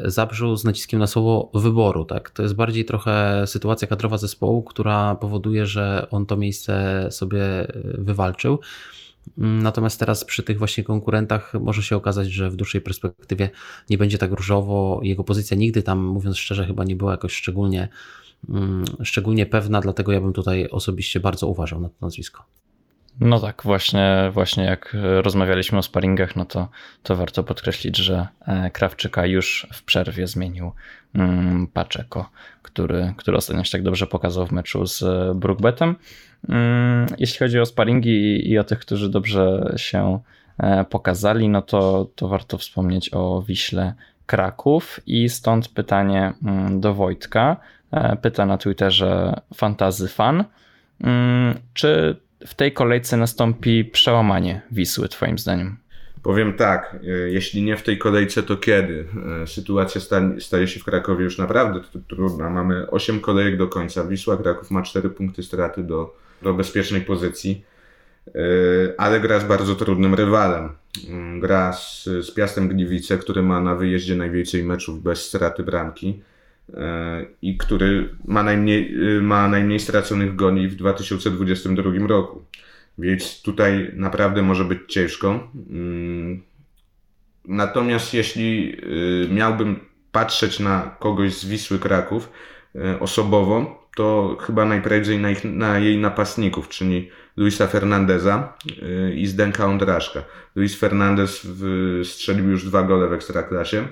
[0.05, 2.05] y, Zabrzu z naciskiem na słowo wyboru.
[2.05, 2.29] Tak?
[2.29, 7.95] To jest bardziej trochę sytuacja kadrowa zespołu, która powoduje, że on to miejsce sobie y,
[7.97, 8.59] wywalczył.
[9.37, 13.49] Natomiast teraz przy tych właśnie konkurentach może się okazać, że w dłuższej perspektywie
[13.89, 14.99] nie będzie tak różowo.
[15.03, 17.89] Jego pozycja nigdy tam, mówiąc szczerze, chyba nie była jakoś szczególnie, mm,
[19.03, 22.45] szczególnie pewna, dlatego ja bym tutaj osobiście bardzo uważał na to nazwisko.
[23.19, 26.67] No tak, właśnie, właśnie jak rozmawialiśmy o sparingach, no to,
[27.03, 30.71] to warto podkreślić, że e, Krawczyka już w przerwie zmienił
[31.15, 32.29] mm, Paczeko,
[32.61, 35.03] który, który ostatnio się tak dobrze pokazał w meczu z
[35.37, 35.95] Brookbetem.
[36.49, 40.19] Mm, jeśli chodzi o sparingi i o tych, którzy dobrze się
[40.57, 43.93] e, pokazali, no to, to warto wspomnieć o Wiśle
[44.25, 47.57] Kraków i stąd pytanie mm, do Wojtka.
[47.93, 50.43] E, pyta na Twitterze Fantazy Fan,
[51.03, 52.15] mm, czy
[52.47, 55.77] w tej kolejce nastąpi przełamanie Wisły, Twoim zdaniem?
[56.23, 59.05] Powiem tak, e, jeśli nie w tej kolejce, to kiedy?
[59.45, 60.01] Sytuacja
[60.39, 62.49] staje się w Krakowie już naprawdę trudna.
[62.49, 64.03] Mamy 8 kolejek do końca.
[64.03, 67.65] Wisła Kraków ma 4 punkty straty do do bezpiecznej pozycji,
[68.27, 68.31] e,
[68.97, 70.69] ale gra z bardzo trudnym rywalem.
[71.09, 76.09] Mm, gra z, z Piastem Gliwice, który ma na wyjeździe najwięcej meczów bez straty bramki
[76.09, 76.32] e,
[77.41, 82.45] i który ma najmniej, e, ma najmniej straconych goni w 2022 roku.
[82.97, 85.51] Więc tutaj naprawdę może być ciężko.
[85.69, 86.41] Mm,
[87.45, 88.77] natomiast jeśli
[89.29, 89.79] miałbym
[90.11, 92.29] patrzeć na kogoś z Wisły Kraków
[92.99, 98.53] osobowo, to chyba najprędzej na, ich, na jej napastników, czyli Luisa Fernandeza
[99.15, 100.23] i Zdenka Ondraszka.
[100.55, 103.87] Luis Fernandez w, strzelił już dwa gole w Ekstraklasie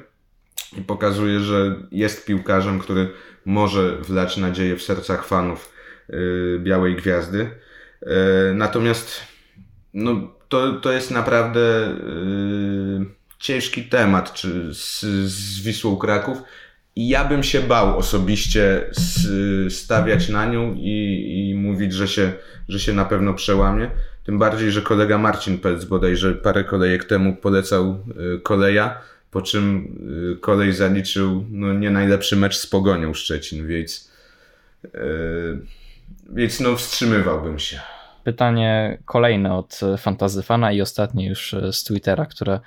[0.78, 3.10] i pokazuje, że jest piłkarzem, który
[3.46, 5.74] może wlać nadzieję w sercach fanów
[6.10, 7.50] yy, Białej Gwiazdy.
[8.02, 8.10] Yy,
[8.56, 9.22] natomiast
[9.94, 13.06] no, to, to jest naprawdę yy,
[13.40, 16.38] ciężki temat czy z, z Wisłą Kraków
[16.96, 18.90] i ja bym się bał osobiście
[19.70, 22.34] stawiać na nią i, i mówić, że się,
[22.70, 23.92] że się na pewno przełamie.
[24.24, 28.06] Tym bardziej, że kolega Marcin Pelc bodajże parę kolejek temu polecał
[28.36, 29.02] y, koleja,
[29.32, 29.96] po czym
[30.34, 34.12] y, kolej zaliczył no, nie najlepszy mecz z Pogonią Szczecin, więc,
[34.84, 34.92] yy,
[36.34, 37.80] więc no wstrzymywałbym się.
[38.24, 42.60] pytanie kolejne od Fantazy Fana i ostatnie już z Twittera, które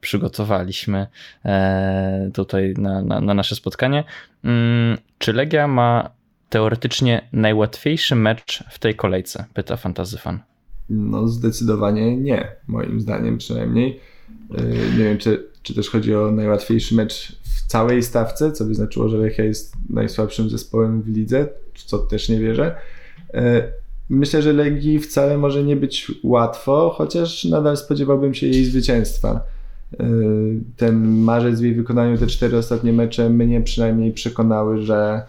[0.00, 1.06] przygotowaliśmy
[2.34, 4.04] tutaj na, na, na nasze spotkanie.
[4.44, 6.10] Mm, czy Legia ma
[6.48, 9.44] teoretycznie najłatwiejszy mecz w tej kolejce?
[9.54, 10.38] Pyta Fantazy Fan.
[10.90, 14.00] No zdecydowanie nie, moim zdaniem przynajmniej.
[14.98, 19.08] Nie wiem, czy, czy też chodzi o najłatwiejszy mecz w całej stawce, co by znaczyło,
[19.08, 21.48] że Lechia jest najsłabszym zespołem w lidze,
[21.86, 22.74] co też nie wierzę.
[23.34, 23.72] E,
[24.10, 29.40] myślę, że Legii wcale może nie być łatwo, chociaż nadal spodziewałbym się jej zwycięstwa.
[30.00, 30.06] E,
[30.76, 35.22] ten marzec w jej wykonaniu, te cztery ostatnie mecze mnie przynajmniej przekonały, że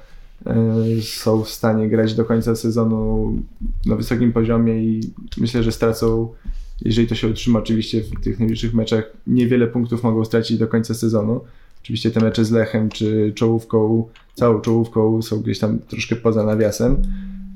[0.45, 0.55] e,
[1.01, 3.33] są w stanie grać do końca sezonu
[3.85, 5.01] na wysokim poziomie i
[5.37, 6.29] myślę, że stracą
[6.81, 10.93] jeżeli to się utrzyma oczywiście w tych najbliższych meczach, niewiele punktów mogą stracić do końca
[10.93, 11.41] sezonu.
[11.83, 16.97] Oczywiście te mecze z Lechem czy czołówką, całą czołówką są gdzieś tam troszkę poza nawiasem,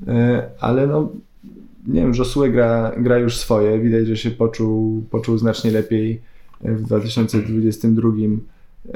[0.08, 1.12] e, ale no
[1.86, 6.20] nie wiem, Josue gra, gra już swoje, widać, że się poczuł, poczuł znacznie lepiej
[6.60, 8.10] w 2022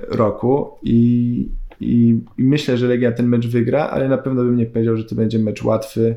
[0.08, 1.48] roku i,
[1.80, 5.04] i, i myślę, że Legia ten mecz wygra, ale na pewno bym nie powiedział, że
[5.04, 6.16] to będzie mecz łatwy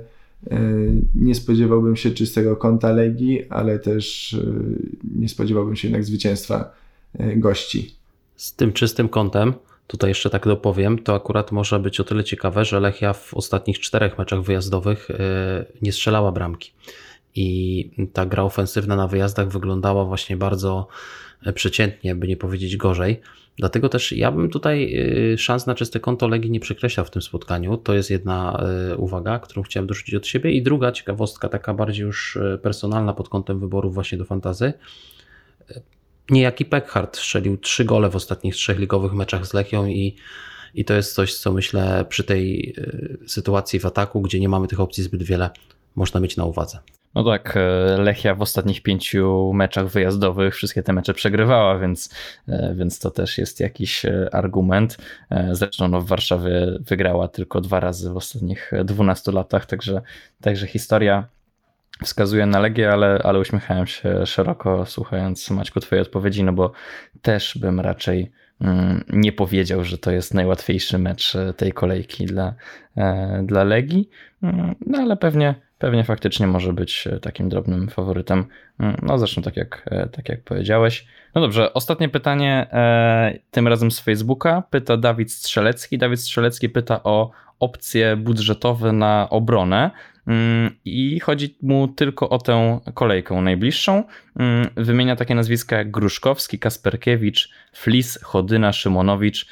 [1.16, 4.46] nie spodziewałbym się czystego konta Legii, ale też e,
[5.20, 6.74] nie spodziewałbym się jednak zwycięstwa
[7.20, 7.96] e, gości.
[8.36, 9.54] Z tym czystym kątem,
[9.88, 13.80] tutaj jeszcze tak dopowiem, to akurat może być o tyle ciekawe, że Lechia w ostatnich
[13.80, 15.08] czterech meczach wyjazdowych
[15.82, 16.72] nie strzelała bramki.
[17.36, 20.88] I ta gra ofensywna na wyjazdach wyglądała właśnie bardzo
[21.56, 23.22] przeciętnie, by nie powiedzieć gorzej.
[23.58, 24.94] Dlatego też ja bym tutaj
[25.34, 27.78] y, szans na czyste konto Legii nie przekreślał w tym spotkaniu.
[27.78, 30.52] To jest jedna y, uwaga, którą chciałem dorzucić od siebie.
[30.52, 34.74] I druga ciekawostka, taka bardziej już y, personalna pod kątem wyborów właśnie do fantazy.
[36.30, 40.16] Niejaki Peckhardt strzelił trzy gole w ostatnich trzech ligowych meczach z Lechią i,
[40.76, 42.76] i to jest coś, co myślę przy tej
[43.28, 45.50] sytuacji w ataku, gdzie nie mamy tych opcji zbyt wiele,
[45.96, 46.80] można mieć na uwadze.
[47.16, 52.14] No tak, e, Lechia w ostatnich pięciu meczach wyjazdowych wszystkie te mecze przegrywała, więc,
[52.48, 54.98] e, więc to też jest jakiś e, argument.
[55.52, 60.02] Zresztą no, w Warszawie wygrała tylko dwa razy w ostatnich 12 latach, także,
[60.42, 61.28] także historia
[62.04, 66.72] wskazuje na Legię, ale, ale uśmiechałem się szeroko słuchając Maćku twojej odpowiedzi, no bo
[67.22, 68.32] też bym raczej
[69.10, 72.54] nie powiedział, że to jest najłatwiejszy mecz tej kolejki dla,
[73.44, 74.10] dla Legii,
[74.44, 78.46] mm, no ale pewnie pewnie faktycznie może być e, takim drobnym faworytem.
[78.80, 81.06] Mm, no zresztą tak jak, e, tak jak powiedziałeś.
[81.36, 84.64] No dobrze, ostatnie pytanie, e, tym razem z Facebooka.
[84.70, 85.98] Pyta Dawid Strzelecki.
[85.98, 89.92] Dawid Strzelecki pyta o opcje budżetowe na obronę.
[90.28, 94.04] Mm, I chodzi mu tylko o tę kolejkę najbliższą.
[94.40, 99.48] Mm, wymienia takie nazwiska jak Gruszkowski, Kasperkiewicz, Flis, Chodyna, Szymonowicz.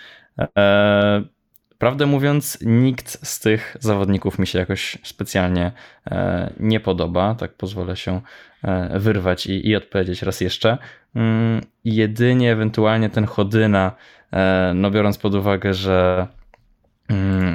[1.79, 5.71] Prawdę mówiąc, nikt z tych zawodników mi się jakoś specjalnie
[6.12, 7.36] e, nie podoba.
[7.36, 8.21] Tak pozwolę się
[8.63, 10.77] e, wyrwać i, i odpowiedzieć raz jeszcze.
[11.15, 13.91] Mm, jedynie ewentualnie ten Chodyna,
[14.34, 16.27] e, no biorąc pod uwagę, że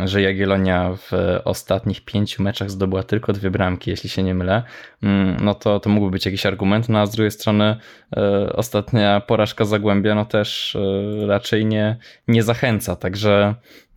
[0.04, 1.10] że Jagiellonia w
[1.44, 4.62] ostatnich pięciu meczach zdobyła tylko dwie bramki, jeśli się nie mylę,
[5.02, 7.76] mm, no to, to mógłby być jakiś argument, no a z drugiej strony
[8.16, 11.96] e, ostatnia porażka Zagłębia no też e, raczej nie,
[12.28, 13.54] nie zachęca, także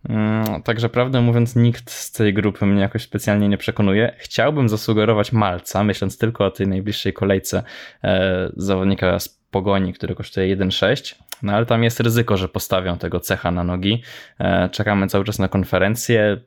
[0.08, 4.14] mm, Także prawdę mówiąc, nikt z tej grupy mnie jakoś specjalnie nie przekonuje.
[4.18, 7.62] Chciałbym zasugerować Malca, myśląc tylko o tej najbliższej kolejce
[8.04, 13.20] e, zawodnika z Pogoni, który kosztuje 1,6 no ale tam jest ryzyko, że postawią tego
[13.20, 14.02] cecha na nogi.
[14.38, 16.40] E, czekamy cały czas na konferencję.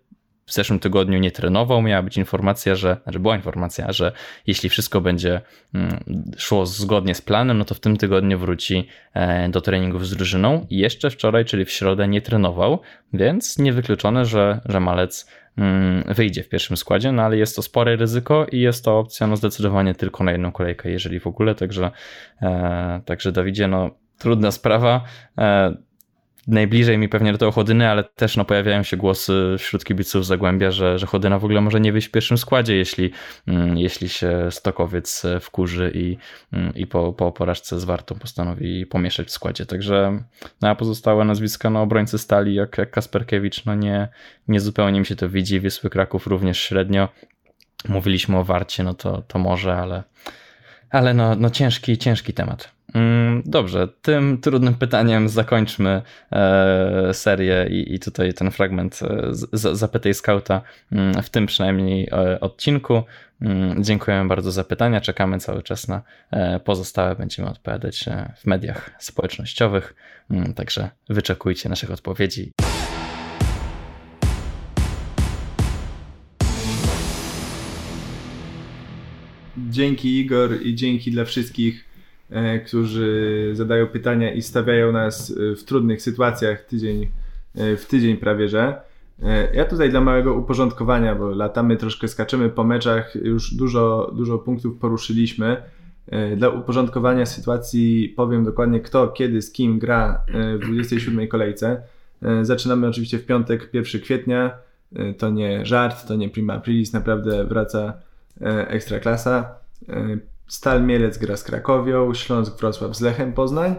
[0.45, 4.11] W zeszłym tygodniu nie trenował, miała być informacja, że, znaczy była informacja, że
[4.47, 5.41] jeśli wszystko będzie
[5.73, 5.99] mm,
[6.37, 10.65] szło zgodnie z planem, no to w tym tygodniu wróci e, do treningów z drużyną.
[10.69, 12.79] I jeszcze wczoraj, czyli w środę, nie trenował,
[13.13, 17.95] więc niewykluczone, że, że Malec mm, wyjdzie w pierwszym składzie, no ale jest to spore
[17.95, 21.91] ryzyko i jest to opcja no zdecydowanie tylko na jedną kolejkę, jeżeli w ogóle, także,
[22.41, 25.03] e, także Dawidzie, no trudna sprawa.
[25.37, 25.75] E,
[26.47, 30.71] najbliżej mi pewnie do tego Chodyny, ale też no, pojawiają się głosy wśród kibiców Zagłębia,
[30.71, 33.11] że, że Chodyna w ogóle może nie wyjść w pierwszym składzie, jeśli,
[33.47, 36.17] mm, jeśli się Stokowiec wkurzy i,
[36.53, 39.65] mm, i po, po porażce z Wartą postanowi pomieszać w składzie.
[39.65, 40.23] Także
[40.61, 44.07] no, a pozostałe nazwiska no, obrońcy stali, jak, jak Kasperkiewicz, no nie,
[44.47, 45.59] nie zupełnie mi się to widzi.
[45.59, 47.09] Wisły Kraków również średnio.
[47.89, 50.03] Mówiliśmy o Warcie, no to, to może, ale,
[50.89, 52.71] ale no, no ciężki, ciężki temat.
[52.93, 56.01] Mm, dobrze, tym trudnym pytaniem zakończmy
[56.31, 62.39] e, serię i, tutaj ten fragment e, z, Zapytaj Skauta mm, w tym przynajmniej e,
[62.39, 63.03] odcinku.
[63.41, 66.01] Mm, dziękujemy bardzo za pytania, czekamy cały czas na
[66.63, 68.05] pozostałe, będziemy odpowiadać
[68.37, 69.95] w mediach społecznościowych,
[70.55, 72.51] także wyczekujcie naszych odpowiedzi.
[79.69, 81.90] dzięki Igor i dzięki dla wszystkich,
[82.65, 87.07] którzy zadają pytania i stawiają nas e, w trudnych sytuacjach tydzień
[87.55, 88.81] w tydzień prawie, że.
[89.53, 94.77] Ja tutaj dla małego uporządkowania, bo latamy troszkę, skaczemy po meczach, już dużo, dużo punktów
[94.77, 95.57] poruszyliśmy.
[96.37, 100.21] Dla uporządkowania sytuacji powiem dokładnie kto, kiedy, z kim gra
[100.59, 101.81] w 27 kolejce.
[102.41, 104.51] Zaczynamy oczywiście w piątek, 1 kwietnia.
[105.17, 107.93] To nie żart, to nie prima aprilis, naprawdę wraca
[108.41, 109.55] E, Ekstraklasa.
[110.51, 113.75] Stal Mielec gra z Krakowią, Śląsk Wrocław z Lechem Poznań.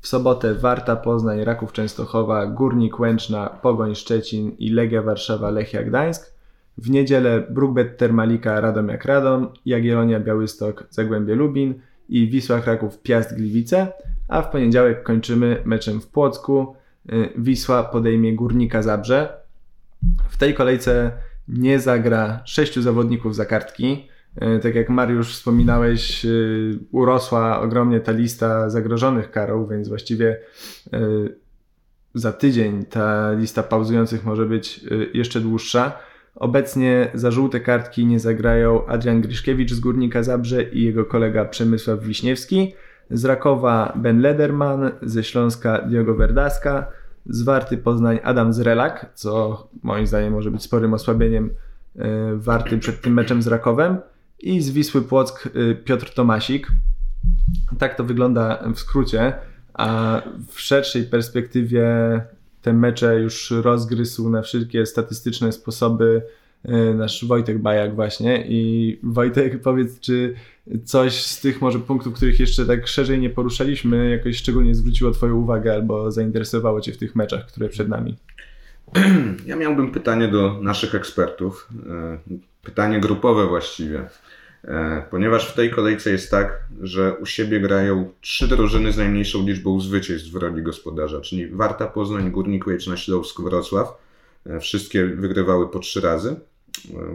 [0.00, 6.34] W sobotę Warta Poznań, Raków Częstochowa, Górnik Łęczna, Pogoń Szczecin i Legia Warszawa, Lechia Gdańsk.
[6.78, 11.74] W niedzielę Brugbet Termalika, Radomiak Radom, Jagiellonia Białystok, Zagłębie Lubin
[12.08, 13.92] i Wisła Kraków Piast Gliwice.
[14.28, 16.76] A w poniedziałek kończymy meczem w Płocku.
[17.08, 19.28] E, Wisła podejmie Górnika Zabrze.
[20.28, 21.12] W tej kolejce
[21.48, 24.08] nie zagra sześciu zawodników za kartki.
[24.40, 26.28] E, tak jak Mariusz wspominałeś, e,
[26.92, 30.38] urosła ogromnie ta lista zagrożonych karą, więc właściwie
[30.92, 31.00] e,
[32.14, 35.98] za tydzień ta lista pauzujących może być jeszcze dłuższa.
[36.34, 42.00] Obecnie za żółte kartki nie zagrają Adrian Griszkiewicz z Górnika Zabrze i jego kolega Przemysław
[42.00, 42.74] Wiśniewski.
[43.10, 46.86] Z Rakowa Ben Lederman, ze Śląska Diogo Verdaska,
[47.26, 51.50] Zwarty Poznań Adam Zrelak, co moim zdaniem może być sporym osłabieniem
[52.34, 53.98] Warty przed tym meczem z Rakowem
[54.40, 56.68] i z Wisły Płock e, Piotr Tomasik.
[57.78, 59.32] Tak to wygląda w skrócie,
[59.74, 61.86] a w szerszej perspektywie
[62.62, 66.22] te mecze już rozgryzł na wszystkie statystyczne sposoby
[66.66, 70.34] E, nasz Wojtek Bajak właśnie i Wojtek powiedz, czy
[70.84, 75.34] coś z tych może punktów, których jeszcze tak szerzej nie poruszaliśmy, jakoś szczególnie zwróciło twoją
[75.34, 78.16] uwagę albo zainteresowało cię w tych meczach, które przed nami?
[79.46, 82.18] Ja miałbym pytanie do naszych ekspertów, e,
[82.66, 84.08] pytanie grupowe właściwie,
[84.64, 89.46] e, ponieważ w tej kolejce jest tak, że u siebie grają trzy drużyny z najmniejszą
[89.46, 94.06] liczbą zwycięstw w roli gospodarza, czyli Warta Poznań, Górnik Łęczna, Śląsk, Wrocław.
[94.60, 96.36] Wszystkie wygrywały po trzy razy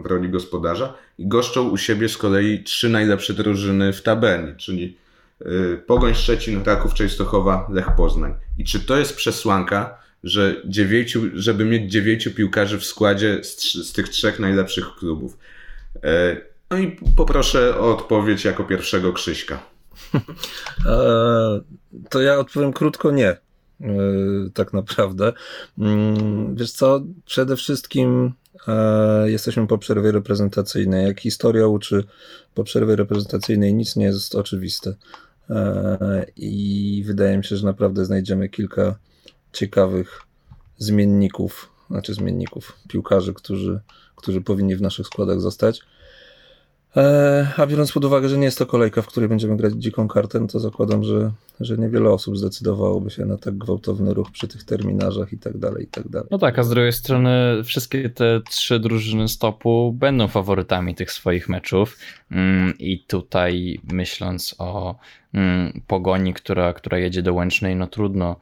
[0.02, 4.96] w roli gospodarza i goszczą u siebie z kolei trzy najlepsze drużyny w tabeli, czyli
[5.86, 8.34] Pogoń Szczecin, Raków Częstochowa, Lech Poznań.
[8.58, 13.92] I czy to jest przesłanka, że dziewięciu, żeby mieć dziewięciu piłkarzy w składzie z, z
[13.92, 15.38] tych trzech najlepszych klubów?
[16.04, 16.36] E,
[16.70, 19.62] no i poproszę o odpowiedź jako pierwszego Krzyśka.
[20.86, 21.60] E,
[22.10, 23.28] to ja odpowiem krótko nie.
[23.28, 23.38] E,
[24.54, 25.32] tak naprawdę.
[25.78, 28.32] Mm, wiesz co, przede wszystkim
[29.24, 31.06] jesteśmy po przerwie reprezentacyjnej.
[31.06, 32.04] Jak historia uczy,
[32.54, 34.94] po przerwie reprezentacyjnej nic nie jest oczywiste.
[36.36, 38.94] I wydaje mi się, że naprawdę znajdziemy kilka
[39.52, 40.22] ciekawych
[40.78, 43.80] zmienników, znaczy zmienników, piłkarzy, którzy,
[44.16, 45.82] którzy powinni w naszych składach zostać.
[46.96, 50.08] E, a biorąc pod uwagę, że nie jest to kolejka, w której będziemy grać dziką
[50.08, 54.48] kartę, no to zakładam, że, że niewiele osób zdecydowałoby się na tak gwałtowny ruch przy
[54.48, 56.28] tych terminarzach i tak dalej, i tak dalej.
[56.30, 61.48] No tak, a z drugiej strony wszystkie te trzy drużyny stopu będą faworytami tych swoich
[61.48, 61.98] meczów
[62.30, 64.98] mm, i tutaj myśląc o
[65.34, 68.36] mm, pogoni, która, która jedzie do Łęcznej, no trudno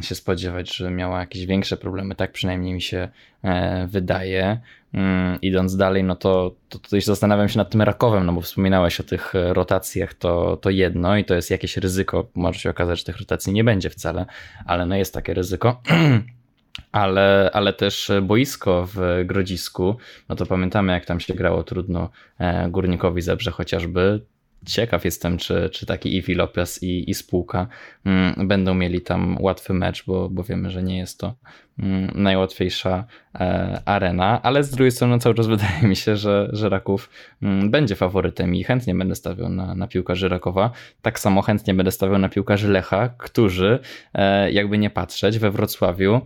[0.00, 3.08] się spodziewać, że miała jakieś większe problemy, tak przynajmniej mi się
[3.44, 4.60] e, wydaje.
[4.94, 9.00] Mm, idąc dalej, no to, to tutaj zastanawiam się nad tym Rakowem, no bo wspominałeś
[9.00, 12.98] o tych e, rotacjach, to, to jedno i to jest jakieś ryzyko, może się okazać,
[12.98, 14.26] że tych rotacji nie będzie wcale,
[14.66, 15.82] ale no jest takie ryzyko.
[16.92, 19.96] ale, ale też boisko w Grodzisku,
[20.28, 24.20] no to pamiętamy jak tam się grało trudno e, Górnikowi Zebrze chociażby,
[24.66, 27.66] ciekaw jestem, czy, czy taki Iwi Lopez i, i spółka
[28.04, 31.34] mm, będą mieli tam łatwy mecz, bo, bo wiemy, że nie jest to
[31.78, 36.68] mm, najłatwiejsza e, arena, ale z drugiej strony cały czas wydaje mi się, że, że
[36.68, 37.10] Raków
[37.42, 40.70] mm, będzie faworytem i chętnie będę stawiał na, na piłkarzy Rakowa.
[41.02, 43.78] Tak samo chętnie będę stawiał na piłkarzy Lecha, którzy
[44.14, 46.20] e, jakby nie patrzeć we Wrocławiu,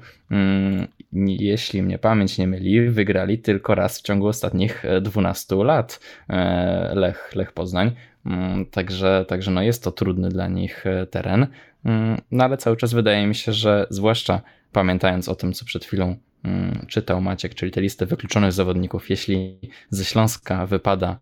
[1.27, 7.33] jeśli mnie pamięć nie myli, wygrali tylko raz w ciągu ostatnich 12 lat e, Lech,
[7.35, 7.92] Lech Poznań.
[8.27, 11.47] Mm, także, także no jest to trudny dla nich e, teren,
[11.85, 14.41] mm, no ale cały czas wydaje mi się, że zwłaszcza
[14.73, 19.59] pamiętając o tym, co przed chwilą mm, czytał Maciek, czyli tę listę wykluczonych zawodników, jeśli
[19.91, 21.19] ze Śląska wypada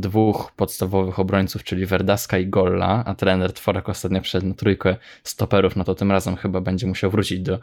[0.00, 5.76] dwóch podstawowych obrońców, czyli Verdaska i Golla, a trener Tworek ostatnio przed na trójkę stoperów,
[5.76, 7.58] no to tym razem chyba będzie musiał wrócić do,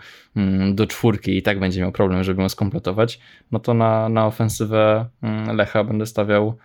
[0.73, 3.19] do czwórki i tak będzie miał problem, żeby ją skompletować,
[3.51, 5.05] no to na, na ofensywę
[5.53, 6.57] Lecha będę stawiał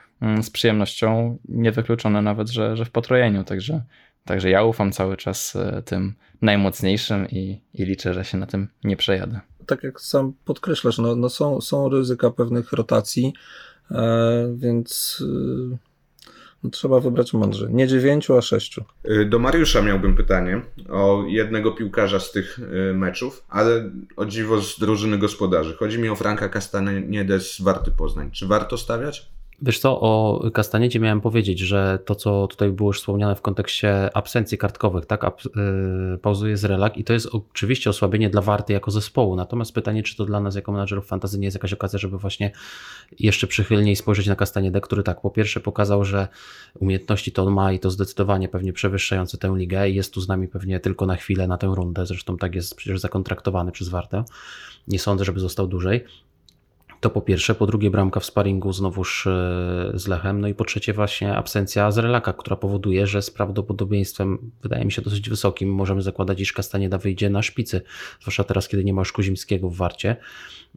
[0.42, 3.82] z przyjemnością, niewykluczone nawet, że, że w potrojeniu, także,
[4.24, 8.68] także ja ufam cały czas e, tym najmocniejszym i, i liczę, że się na tym
[8.84, 9.40] nie przejadę.
[9.66, 13.32] Tak jak sam podkreślasz, no, no są, są ryzyka pewnych rotacji,
[13.90, 15.22] e, więc
[15.72, 15.90] e,
[16.62, 17.68] No, trzeba wybrać mądrze.
[17.70, 18.84] Nie dziewięciu, a sześciu.
[19.26, 22.58] Do Mariusza miałbym pytanie o jednego piłkarza z tych
[22.94, 25.74] meczów, ale o dziwo z drużyny gospodarzy.
[25.74, 28.30] Chodzi mi o Franka Castanedę z Warty Poznań.
[28.30, 29.30] Czy warto stawiać?
[29.62, 34.16] Wiesz co, o Kastaniecie miałem powiedzieć, że to, co tutaj było już wspomniane w kontekście
[34.16, 38.72] absencji kartkowych, tak, Ab yy, pauzuje z relak i to jest oczywiście osłabienie dla Warty
[38.72, 41.98] jako zespołu, natomiast pytanie, czy to dla nas jako menadżerów fantazy nie jest jakaś okazja,
[41.98, 42.50] żeby właśnie
[43.18, 46.28] jeszcze przychylniej spojrzeć na Kastaniedę, który tak, po pierwsze pokazał, że
[46.78, 50.28] umiejętności to on ma i to zdecydowanie pewnie przewyższające tę ligę i jest tu z
[50.28, 54.24] nami pewnie tylko na chwilę, na tę rundę, zresztą tak jest przecież zakontraktowany przez Wartę,
[54.88, 56.04] nie sądzę, żeby został dłużej,
[57.01, 59.30] to po pierwsze, po drugie bramka w sparingu znowuż e,
[59.94, 64.51] z Lechem, no i po trzecie właśnie absencja z relaka, która powoduje, że z prawdopodobieństwem,
[64.62, 67.82] wydaje mi się dosyć wysokim, możemy zakładać, iż Kastanieda wyjdzie na szpicy,
[68.20, 70.16] zwłaszcza teraz, kiedy nie ma już Kuzimskiego w Warcie,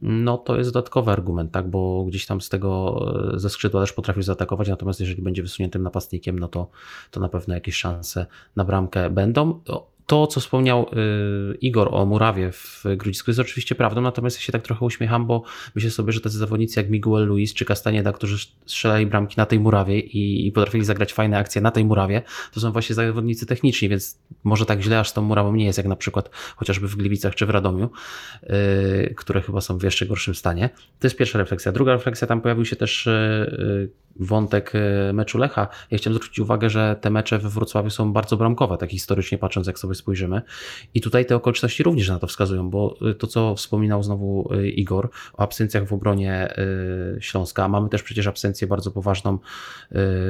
[0.02, 3.00] no to jest dodatkowy argument, tak, bo gdzieś tam z tego,
[3.34, 6.70] e, ze skrzydła też potrafił zaatakować, natomiast jeżeli będzie wysuniętym napastnikiem, no to,
[7.10, 9.60] to na pewno jakieś szanse na bramkę będą
[10.06, 10.86] to, co wspomniał
[11.52, 15.26] y, Igor o Murawie w Grudzisku jest oczywiście prawdą, natomiast ja się tak trochę uśmiecham,
[15.26, 15.42] bo
[15.74, 19.60] myślę sobie, że tacy zawodnicy jak Miguel Luis czy Castaneda, którzy strzelali bramki na tej
[19.60, 23.88] murawie i, i potrafili zagrać fajne akcje na tej murawie, to są właśnie zawodnicy techniczni,
[23.88, 27.34] więc może tak źle aż tą murawą nie jest, jak na przykład chociażby w Gliwicach
[27.34, 27.90] czy w Radomiu,
[28.42, 30.70] yy, które chyba są w jeszcze gorszym stanie.
[31.00, 31.72] To jest pierwsza refleksja.
[31.72, 35.68] Druga refleksja, tam pojawił się też yy, wątek yy, meczu Lecha.
[35.90, 39.66] Ja chciałem zwrócić uwagę, że te mecze we Wrocławiu są bardzo bramkowe, tak historycznie patrząc,
[39.66, 40.42] jak sobie spojrzymy.
[40.94, 44.68] I tutaj te okoliczności również na to wskazują, bo y, to, co wspominał znowu y,
[44.68, 46.54] Igor o absencjach w obronie
[47.20, 49.38] Śląska, mamy też przecież absencję bardzo poważną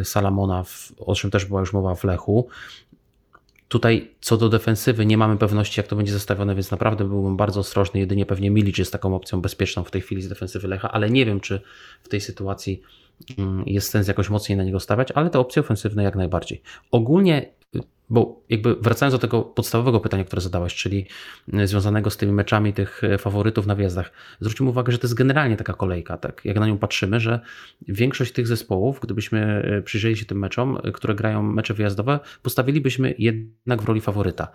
[0.02, 0.64] Salamona,
[0.98, 2.48] o czym też była już mowa w Lechu.
[3.68, 7.60] Tutaj co do defensywy nie mamy pewności, jak to będzie zestawione, więc naprawdę byłbym bardzo
[7.60, 8.00] ostrożny.
[8.00, 11.26] Jedynie pewnie Milic jest taką opcją bezpieczną w tej chwili z defensywy Lecha, ale nie
[11.26, 11.60] wiem, czy
[12.02, 12.82] w tej sytuacji
[13.66, 16.62] jest sens jakoś mocniej na niego stawiać, ale te opcje ofensywne jak najbardziej.
[16.90, 17.50] Ogólnie
[18.10, 21.06] bo jakby wracając do tego podstawowego pytania, które zadałeś, czyli
[21.52, 25.14] e, związanego z tymi meczami tych e, faworytów na wjazdach, zwróćmy uwagę, że to jest
[25.14, 26.44] generalnie taka kolejka, tak?
[26.44, 27.40] Jak na nią patrzymy, że
[27.88, 33.84] większość tych zespołów, gdybyśmy przyjrzeli się tym meczom, które grają mecze wyjazdowe, postawilibyśmy jednak w
[33.84, 34.48] roli faworyta.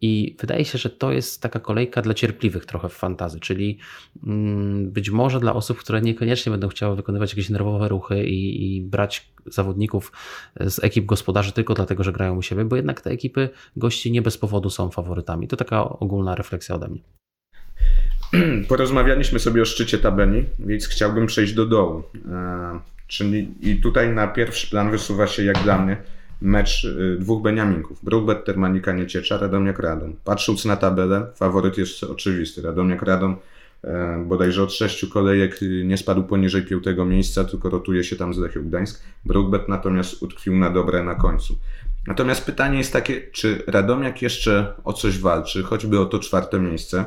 [0.00, 3.78] I wydaje się, że to jest taka kolejka dla cierpliwych trochę w fantazy, czyli
[4.26, 8.82] mm, być może dla osób, które niekoniecznie będą chciały wykonywać jakieś nerwowe ruchy i, i
[8.82, 10.12] brać zawodników
[10.60, 14.22] z ekip gospodarzy tylko dlatego, że grają u siebie, bo jednak te ekipy gości nie
[14.22, 15.48] bez powodu są faworytami.
[15.48, 17.00] To taka ogólna refleksja ode mnie.
[18.68, 22.02] Porozmawialiśmy sobie o szczycie tabeli, więc chciałbym przejść do dołu.
[22.32, 25.96] E, czyli i tutaj na pierwszy plan wysuwa się, jak dla mnie,
[26.40, 28.04] mecz y, dwóch Beniaminków.
[28.04, 30.16] Brookbet, Termanika, Nieciecza, Radomiak, Radom.
[30.24, 32.62] Patrząc na tabelę, faworyt jest oczywisty.
[32.62, 33.36] Radomiak, Radom E,
[34.26, 38.62] bodajże od sześciu kolejek nie spadł poniżej piątego miejsca, tylko rotuje się tam z Lechią
[38.62, 39.02] Gdańsk.
[39.24, 41.58] Brookbet natomiast utkwił na dobre na końcu.
[42.06, 47.04] Natomiast pytanie jest takie, czy Radomiak jeszcze o coś walczy, choćby o to czwarte miejsce,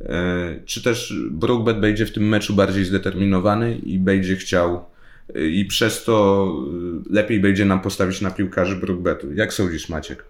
[0.00, 4.86] e, czy też Brookbet będzie w tym meczu bardziej zdeterminowany i będzie chciał
[5.36, 6.46] y, i przez to
[7.10, 9.32] lepiej będzie nam postawić na piłkarzy Brookbetu.
[9.32, 10.24] Jak sądzisz Maciek?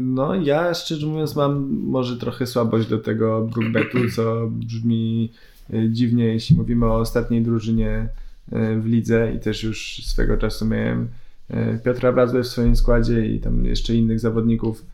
[0.00, 5.32] No, ja szczerze mówiąc mam może trochę słabość do tego Brookbetu, co brzmi
[5.72, 8.08] e, dziwnie, jeśli mówimy o ostatniej drużynie
[8.52, 11.08] e, w lidze i też już swego czasu miałem
[11.50, 14.84] e, Piotra Brazłę w swoim składzie i tam jeszcze innych zawodników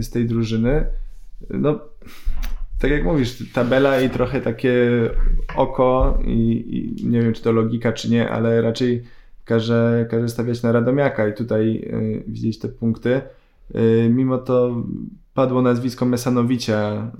[0.00, 0.84] z tej drużyny.
[1.50, 1.80] No,
[2.78, 4.90] tak jak mówisz, tabela i trochę takie
[5.56, 6.64] oko i,
[7.00, 9.04] i nie wiem, czy to logika, czy nie, ale raczej
[9.44, 13.20] każe, każe stawiać na Radomiaka i tutaj y, widzieć te punkty.
[13.74, 14.82] Y, mimo to
[15.34, 17.10] padło nazwisko Mesanowicia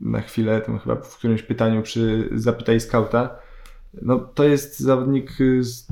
[0.00, 3.38] y, na chwilę, tam chyba w którymś pytaniu przy Zapytaj Skauta.
[4.02, 5.30] No, to jest zawodnik
[5.60, 5.86] z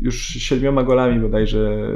[0.00, 1.88] już siedmioma golami bodajże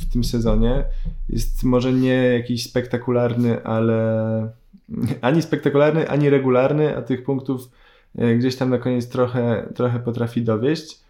[0.00, 0.84] w tym sezonie.
[1.28, 4.52] Jest może nie jakiś spektakularny, ale
[5.20, 7.70] ani spektakularny, ani regularny, a tych punktów
[8.18, 11.04] y, gdzieś tam na koniec trochę, trochę potrafi dowieść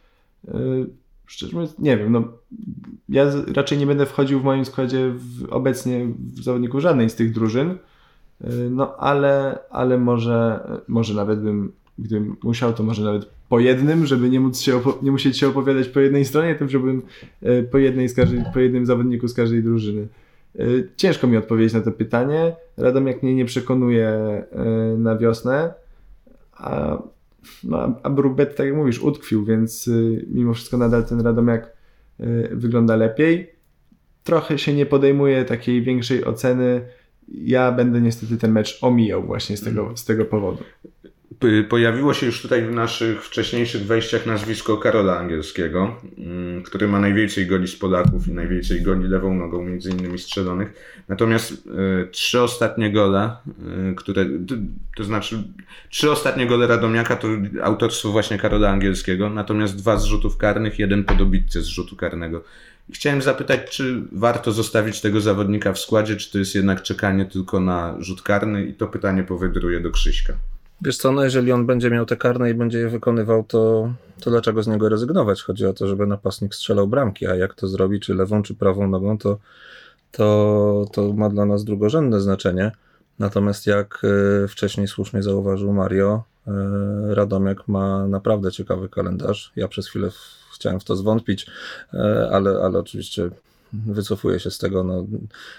[1.27, 2.25] szczerze mówiąc, nie wiem, no
[3.09, 7.33] ja raczej nie będę wchodził w moim składzie w, obecnie w zawodników żadnej z tych
[7.33, 13.61] drużyn, y, no ale, ale może, może nawet bym, gdybym musiał, to może nawet po
[13.61, 17.03] jednym, żeby nie, móc się nie musieć się opowiadać po jednej stronie, to żebym
[17.43, 20.09] y, po, jednej z każdej, po jednym zawodniku z każdej drużyny.
[20.61, 22.57] Y, ciężko mi odpowiedzieć na to pytanie.
[22.77, 24.11] Radomiak mnie nie przekonuje
[24.99, 25.75] na wiosnę,
[26.53, 26.99] a
[27.64, 31.72] no, a Brookbet, tak jak mówisz, utkwił, więc y, mimo wszystko nadal ten Radomiak
[32.20, 33.55] y, wygląda lepiej.
[34.24, 36.80] Trochę się nie podejmuje takiej większej oceny.
[37.28, 40.64] Ja będę niestety ten mecz omijał właśnie z tego, z tego powodu.
[41.68, 47.47] Pojawiło się już tutaj w naszych wcześniejszych wejściach nazwisko Karola Angielskiego, mm, który ma najwięcej
[47.47, 50.72] goli z Polaków i najwięcej goli lewą nogą, między innymi strzelonych.
[51.09, 53.37] Natomiast y, trzy ostatnie gole,
[53.91, 54.26] y, które,
[54.97, 55.43] to znaczy
[55.91, 57.28] trzy ostatnie gole Radomiaka to
[57.62, 62.45] autorstwo właśnie Karola Angielskiego, natomiast dwa z rzutów karnych, jeden po dobitce z rzutu karnego.
[62.93, 67.61] Chciałem zapytać, czy warto zostawić tego zawodnika w składzie, czy to jest jednak czekanie tylko
[67.61, 70.35] na rzut karny i to pytanie powędruje do Krzyśka.
[70.83, 74.31] Wiesz co, no jeżeli on będzie miał te karne i będzie je wykonywał, to, to
[74.31, 75.43] dlaczego z niego rezygnować?
[75.43, 78.89] Chodzi o to, żeby napastnik strzelał bramki, a jak to zrobi, czy lewą, czy prawą
[78.89, 79.39] nogą, to,
[80.11, 82.72] to, to ma dla nas drugorzędne znaczenie.
[83.18, 84.03] Natomiast jak
[84.45, 86.53] e, wcześniej słusznie zauważył Mario, e,
[87.14, 89.53] Radomiak ma naprawdę ciekawy kalendarz.
[89.57, 90.11] Ja przez chwilę
[90.55, 91.47] chciałem w to zwątpić,
[91.95, 93.31] e, ale, ale oczywiście
[93.87, 94.85] wycofuję się z tego.
[94.85, 95.07] No,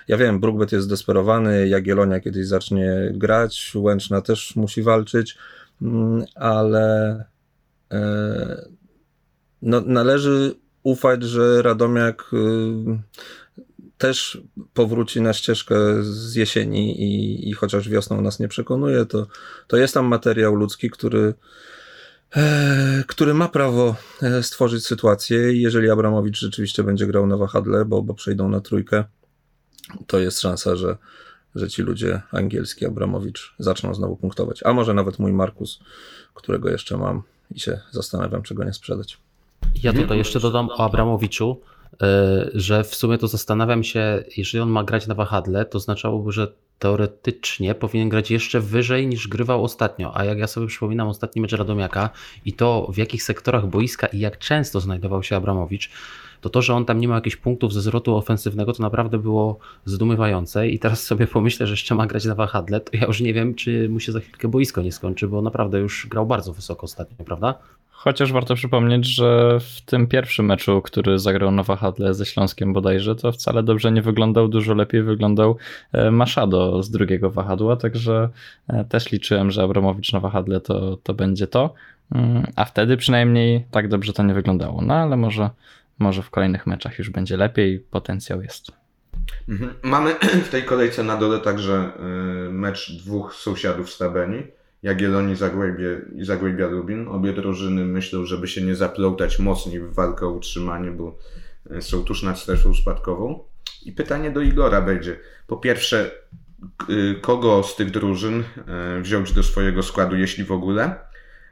[0.08, 5.38] ja wiem, Brookbet jest zdesperowany, Jagielonia kiedyś zacznie grać, Łęczna też musi walczyć,
[5.82, 7.26] mm, ale
[7.92, 8.66] e,
[9.62, 12.38] no, należy ufać, że Radomiak y,
[13.98, 14.42] też
[14.74, 19.28] powróci na ścieżkę z jesieni i, i chociaż wiosną nas nie przekonuje, to,
[19.68, 21.34] to jest tam materiał ludzki, który
[23.08, 28.14] który ma prawo e, stworzyć sytuację jeżeli Abramowicz rzeczywiście będzie grał na wahadle, bo, bo
[28.14, 29.04] przejdą na trójkę,
[30.08, 30.98] to jest szansa, że,
[31.56, 34.64] że ci ludzie angielski Abramowicz zaczną znowu punktować.
[34.64, 35.80] A może nawet mój Markus,
[36.34, 39.18] którego jeszcze mam i się zastanawiam, czego nie sprzedać.
[39.84, 41.75] Ja tutaj jeszcze dodam o Abramowiczu, e,
[42.54, 46.48] że w sumie to zastanawiam się, jeżeli on ma grać na wahadle, to oznaczałoby, że
[46.80, 50.18] teoretycznie powinien grać jeszcze wyżej niż grywał ostatnio.
[50.18, 52.10] A jak ja sobie przypominam ostatni mecz Radomiaka
[52.46, 55.90] i to w jakich sektorach boiska i jak często znajdował się Abramowicz,
[56.42, 59.60] to to, że on tam nie ma jakichś punktów ze zwrotu ofensywnego, to naprawdę było
[59.86, 60.70] zdumiewające.
[60.70, 63.56] I teraz sobie pomyślę, że jeszcze ma grać na wahadle, to ja już nie wiem,
[63.56, 67.26] czy mu się za chwilkę boisko nie skończy, bo naprawdę już grał bardzo wysoko ostatnio,
[67.26, 67.56] prawda?
[67.98, 73.16] Chociaż warto przypomnieć, że w tym pierwszym meczu, który zagrał na wahadle ze Śląskiem bodajże,
[73.16, 75.58] to wcale dobrze nie wyglądał, dużo lepiej wyglądał
[75.94, 78.30] e, Machado z drugiego wahadła, także
[78.68, 81.74] e, też liczyłem, że Abramowicz na wahadle to, to będzie to,
[82.12, 85.50] mm, a wtedy przynajmniej tak dobrze to nie wyglądało, no ale może,
[86.00, 88.72] może w kolejnych meczach już będzie lepiej, potencjał jest.
[89.50, 89.74] Mhm.
[89.84, 90.16] Mamy
[90.48, 92.04] w tej kolejce na dole także e,
[92.50, 94.44] mecz dwóch sąsiadów z Tabeni.
[94.86, 97.08] Jagiellonii Zagłębie i Zagłębia Lubin.
[97.08, 101.18] Obie drużyny myślą, żeby się nie zaplątać mocniej w walkę o utrzymanie, bo
[101.70, 103.40] e, są tuż nad strefą spadkową.
[103.86, 105.20] I pytanie do Igora będzie.
[105.48, 106.12] Po pierwsze,
[106.90, 110.96] y, kogo z tych drużyn e, wziąć do swojego składu, jeśli w ogóle?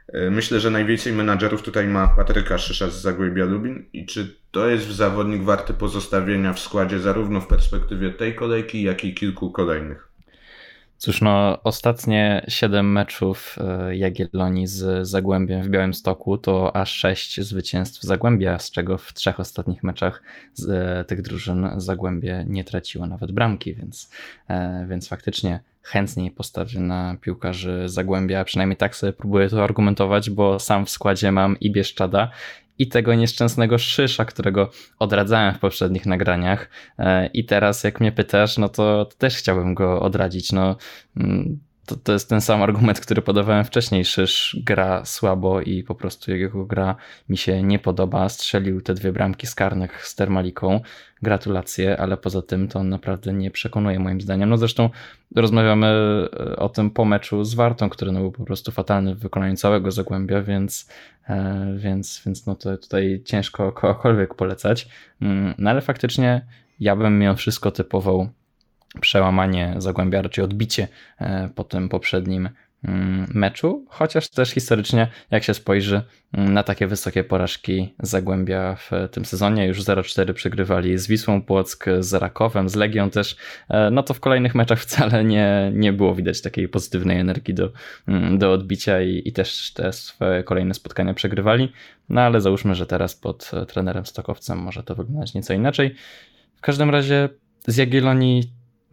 [0.08, 4.68] E, myślę, że najwięcej menadżerów tutaj ma Patryka Szysza z Zagłębia Lubin i czy to
[4.68, 10.13] jest zawodnik warty pozostawienia w składzie zarówno w perspektywie tej kolejki, jak i kilku kolejnych?
[10.98, 18.02] Cóż, no, ostatnie 7 meczów e, Jagiellonii z Zagłębiem w Białymstoku to aż 6 zwycięstw
[18.02, 20.22] Zagłębia, z czego w trzech ostatnich meczach
[20.54, 24.10] z e, tych drużyn Zagłębie nie traciło nawet bramki, więc,
[24.48, 30.58] e, więc faktycznie chętniej postawię na piłkarzy Zagłębia, przynajmniej tak sobie próbuję to argumentować, bo
[30.58, 32.30] sam w składzie mam i Bieszczada
[32.78, 36.70] i tego nieszczęsnego szysza, którego odradzałem w poprzednich nagraniach.
[36.98, 40.52] E, I teraz, jak mnie pytasz, no to, też chciałbym go odradzić.
[40.52, 40.76] No,
[41.16, 44.04] mm, to, to jest ten sam argument, który podawałem wcześniej.
[44.04, 46.96] Szysz gra słabo i po prostu jego gra
[47.28, 48.28] mi się nie podoba.
[48.28, 50.80] Strzelił te dwie bramki z karnych z Termaliką.
[51.22, 54.48] Gratulacje, ale poza tym to on naprawdę nie przekonuje moim zdaniem.
[54.48, 54.90] No zresztą
[55.36, 59.18] rozmawiamy e, o tym po meczu z Wartą, który no był po prostu fatalny w
[59.18, 60.88] wykonaniu całego Zagłębia, więc,
[61.28, 64.88] e, więc, więc no to tutaj ciężko kogokolwiek polecać.
[65.22, 66.46] Mm, no ale faktycznie
[66.80, 68.28] ja bym mimo wszystko typował
[69.00, 70.88] przełamanie Zagłębia, raczej odbicie
[71.18, 72.48] e, po tym poprzednim
[72.84, 78.90] mm, meczu, chociaż też historycznie, jak się spojrzy mm, na takie wysokie porażki Zagłębia w
[79.10, 83.36] tym sezonie, już 0-4 przegrywali z Wisłą Płock, z Rakowem, z Legią też,
[83.68, 87.72] e, no to w kolejnych meczach wcale nie, nie było widać takiej pozytywnej energii do,
[88.08, 91.72] mm, do odbicia i, i też te swoje kolejne spotkania przegrywali,
[92.08, 95.94] no ale załóżmy, że teraz pod trenerem Stokowcem może to wyglądać nieco inaczej.
[96.56, 97.28] W każdym razie
[97.66, 98.42] z Jagiellonii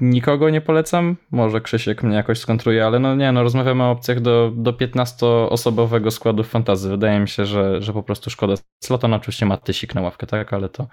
[0.02, 1.18] nikogo nie polecam.
[1.32, 6.12] Może Krzysiek mnie jakoś skontruje, ale no nie, no rozmawiamy o opcjach do, do 15-osobowego
[6.12, 6.90] składu fantazy.
[6.90, 8.54] Wydaje mi się, że, że po prostu szkoda.
[8.84, 10.88] Slotan oczywiście ma tysik na ławkę, tak, ale to,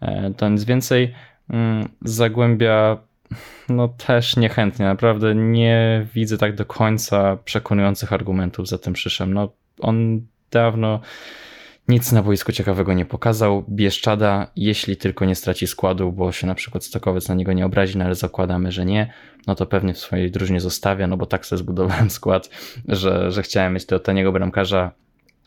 [0.00, 1.14] e, to nic więcej.
[1.50, 2.98] Mm, Zagłębia
[3.68, 9.34] no też niechętnie, naprawdę nie widzę tak do końca przekonujących argumentów za tym przyszem.
[9.34, 11.00] No on dawno
[11.88, 13.64] nic na boisku ciekawego nie pokazał.
[13.68, 17.98] Bieszczada, jeśli tylko nie straci składu, bo się na przykład Stokowiec na niego nie obrazi,
[17.98, 19.12] no ale zakładamy, że nie,
[19.46, 22.50] no to pewnie w swojej drużynie zostawia, no bo tak sobie zbudowałem skład,
[22.88, 24.92] że, że chciałem mieć tego taniego bramkarza,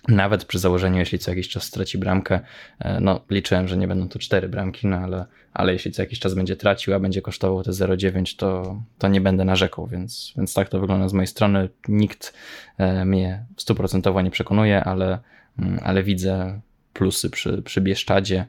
[0.08, 2.40] nawet przy założeniu, jeśli co jakiś czas straci bramkę,
[2.80, 6.20] e, no liczyłem, że nie będą to cztery bramki, no ale, ale jeśli co jakiś
[6.20, 10.54] czas będzie tracił, a będzie kosztował te 0,9, to, to nie będę narzekał, więc, więc
[10.54, 11.70] tak to wygląda z mojej strony.
[11.88, 12.34] Nikt
[12.78, 15.20] e, mnie stuprocentowo nie przekonuje, ale,
[15.84, 16.62] ale widzę
[16.93, 18.45] plusy przy, przy Bieszczadzie,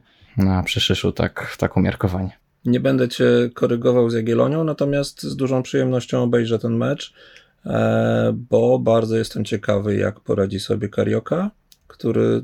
[0.49, 2.31] a przy Szyszu tak, tak umiarkowanie.
[2.65, 7.13] Nie będę cię korygował z Jagielonią, natomiast z dużą przyjemnością obejrzę ten mecz.
[7.65, 11.51] E, bo bardzo jestem ciekawy, jak poradzi sobie Karioka,
[11.87, 12.43] który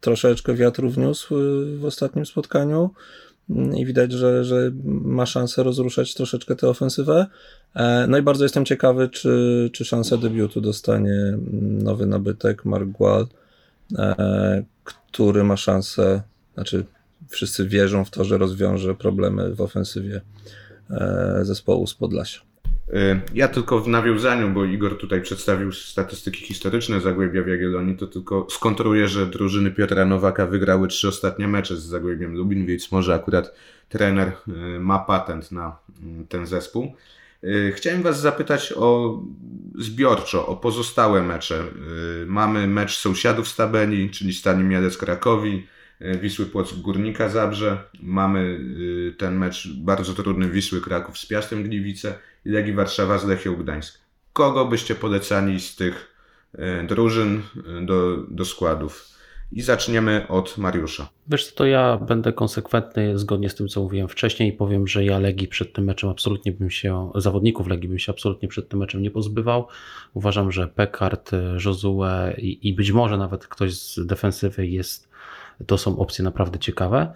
[0.00, 1.34] troszeczkę wiatru wniósł
[1.78, 2.90] w ostatnim spotkaniu
[3.76, 7.26] i widać, że, że ma szansę rozruszać troszeczkę tę ofensywę.
[7.74, 13.22] E, no i bardzo jestem ciekawy, czy, czy szansę debiutu dostanie nowy nabytek Mark Gual,
[13.22, 13.26] e,
[14.84, 16.22] który ma szansę,
[16.54, 16.84] znaczy
[17.28, 20.20] wszyscy wierzą w to, że rozwiąże problemy w ofensywie
[21.42, 22.40] zespołu z Podlasia.
[22.88, 28.06] Y, ja tylko w nawiązaniu, bo Igor tutaj przedstawił statystyki historyczne Zagłębia w Jagiellonii, to
[28.06, 33.14] tylko skontruję, że drużyny Piotra Nowaka wygrały trzy ostatnie mecze z Zagłębiem Lubin, więc może
[33.14, 33.54] akurat
[33.88, 34.32] trener
[34.80, 36.92] ma patent na mm, ten zespół.
[37.44, 39.20] Y, chciałem Was zapytać o
[39.78, 41.64] zbiorczo, o pozostałe mecze.
[42.26, 45.66] Mamy mecz sąsiadów z tabeli, czyli Stani Mielec Krakowi,
[46.20, 47.84] Wisły Płock Górnika Zabrze.
[48.02, 48.60] Mamy
[49.18, 53.98] ten mecz bardzo trudny Wisły Kraków z Piastem Gliwice i Legii Warszawa z Lechią Gdańsk.
[54.32, 56.16] Kogo byście polecali z tych
[56.88, 57.42] drużyn
[57.82, 59.15] do, do składów?
[59.52, 61.08] I zaczniemy od Mariusza.
[61.28, 65.18] Wiesz, to ja będę konsekwentny zgodnie z tym, co mówiłem wcześniej i powiem, że ja
[65.18, 69.02] Legii przed tym meczem absolutnie bym się, zawodników Legii bym się absolutnie przed tym meczem
[69.02, 69.66] nie pozbywał.
[70.14, 71.30] Uważam, że Pekart,
[71.64, 72.02] Josue
[72.38, 75.08] i, i być może nawet ktoś z defensywy jest,
[75.66, 77.12] to są opcje naprawdę ciekawe.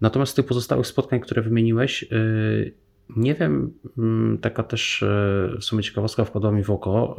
[0.00, 2.74] Natomiast z tych pozostałych spotkań, które wymieniłeś, yy,
[3.16, 5.06] nie wiem, mm, taka też e,
[5.60, 7.16] w sumie ciekawostka wpadła mi w oko.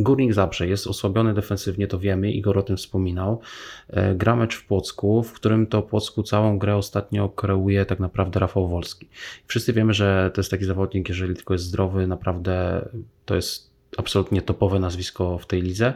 [0.00, 3.40] E, Górnik Zabrze jest osłabiony defensywnie, to wiemy, Igor o tym wspominał.
[3.88, 8.40] E, gra mecz w Płocku, w którym to Płocku całą grę ostatnio kreuje tak naprawdę
[8.40, 9.08] Rafał Wolski.
[9.46, 12.84] Wszyscy wiemy, że to jest taki zawodnik, jeżeli tylko jest zdrowy, naprawdę
[13.24, 15.94] to jest absolutnie topowe nazwisko w tej lidze,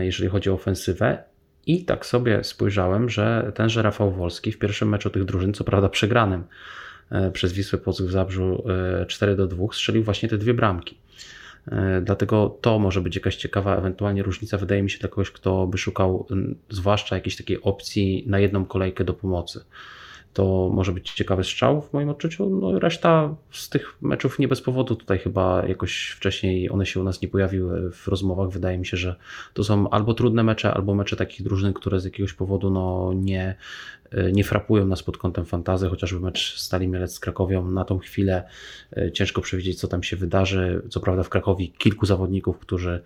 [0.00, 1.24] jeżeli chodzi o ofensywę.
[1.66, 5.88] I tak sobie spojrzałem, że tenże Rafał Wolski w pierwszym meczu tych drużyn, co prawda
[5.88, 6.44] przegranym,
[7.12, 8.64] E, przez Wisłę Płock w Zabrzu
[9.08, 10.98] 4 e, do 2 strzelił właśnie te dwie bramki.
[11.68, 15.66] E, dlatego to może być jakaś ciekawa ewentualnie różnica, wydaje mi się, dla kogoś, kto
[15.66, 16.26] by szukał
[16.70, 19.64] zwłaszcza jakiejś takiej opcji na jedną kolejkę do pomocy
[20.32, 22.50] to może być ciekawy strzał w moim odczuciu.
[22.50, 27.04] No reszta z tych meczów nie bez powodu tutaj chyba jakoś wcześniej one się u
[27.04, 28.50] nas nie pojawiły w rozmowach.
[28.50, 29.16] Wydaje mi się, że
[29.54, 33.56] to są albo trudne mecze, albo mecze takich drużyn, które z jakiegoś powodu no, nie,
[34.32, 38.44] nie frapują nas pod kątem fantazy, chociażby mecz Stali Mielec z Krakowią na tą chwilę
[38.96, 40.82] e, ciężko przewidzieć, co tam się wydarzy.
[40.90, 43.02] Co prawda w Krakowie kilku zawodników, którzy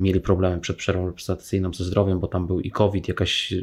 [0.00, 3.54] mieli problemy przed przerwą reprezentacyjną ze zdrowiem, bo tam był i COVID, jakaś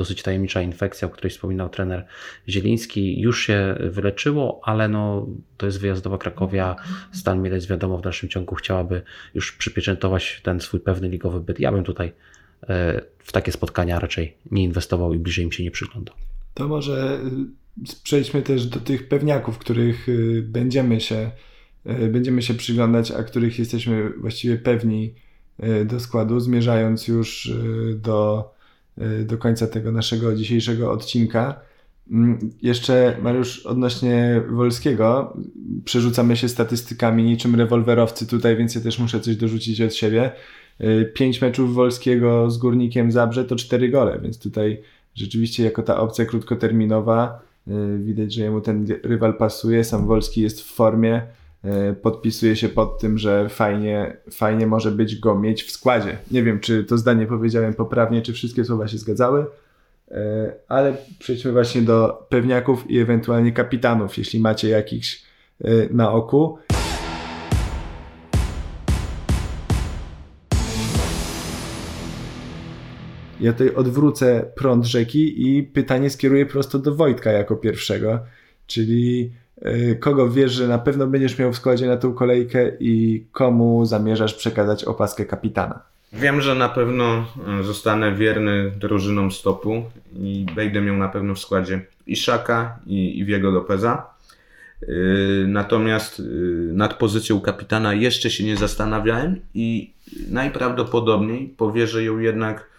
[0.00, 2.06] dosyć tajemnicza infekcja, o której wspominał trener
[2.48, 5.26] Zieliński, już się wyleczyło, ale no,
[5.56, 6.76] to jest wyjazdowa Krakowia.
[7.12, 9.02] Stan Mielec wiadomo w dalszym ciągu chciałaby
[9.34, 11.60] już przypieczętować ten swój pewny ligowy byt.
[11.60, 12.12] Ja bym tutaj
[12.68, 16.14] e, w takie spotkania raczej nie inwestował i bliżej im się nie przyglądał.
[16.54, 17.20] To może
[17.82, 21.30] y, przejdźmy też do tych pewniaków, których y, będziemy się,
[22.10, 25.14] będziemy się przyglądać, a których jesteśmy właściwie pewni
[25.84, 27.52] do składu, zmierzając już
[27.96, 28.44] do
[29.24, 31.60] do końca tego naszego dzisiejszego odcinka.
[32.10, 35.36] Mm, jeszcze, Mariusz, odnośnie Wolskiego,
[35.84, 40.32] przerzucamy się statystykami niczym rewolwerowcy tutaj, więc ja też muszę coś dorzucić od siebie.
[40.80, 44.82] Y, pięć meczów Wolskiego z Górnikiem Zabrze to cztery gole, więc tutaj
[45.14, 50.60] rzeczywiście jako ta opcja krótkoterminowa y, widać, że jemu ten rywal pasuje, sam Wolski jest
[50.60, 51.22] w formie,
[52.02, 56.18] podpisuje się pod tym, że fajnie, fajnie może być go mieć w składzie.
[56.30, 59.46] Nie wiem, czy to zdanie powiedziałem poprawnie, czy wszystkie słowa się zgadzały,
[60.10, 65.24] e, ale przejdźmy właśnie do pewniaków i ewentualnie kapitanów, jeśli macie jakichś
[65.64, 66.58] e, na oku.
[73.40, 78.20] Ja tutaj odwrócę prąd rzeki i pytanie skieruję prosto do Wojtka jako pierwszego,
[78.66, 79.32] czyli
[80.00, 84.34] kogo wiesz, że na pewno będziesz miał w składzie na tą kolejkę i komu zamierzasz
[84.34, 85.82] przekazać opaskę kapitana?
[86.12, 87.26] Wiem, że na pewno
[87.60, 89.84] y, zostanę wierny drużynom stopu
[90.16, 94.06] i będę miał na pewno w składzie Iszaka i Iwiego Lopeza.
[94.82, 96.22] Y, natomiast
[96.72, 99.92] nad pozycją kapitana jeszcze się nie zastanawiałem i
[100.30, 102.70] najprawdopodobniej powierzę ją jednak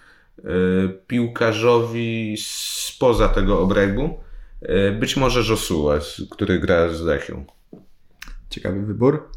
[1.08, 4.20] piłkarzowi spoza tego obrębu.
[5.00, 6.00] Być może Josua,
[6.30, 7.46] który gra z Lechią.
[8.50, 9.30] Ciekawy wybór.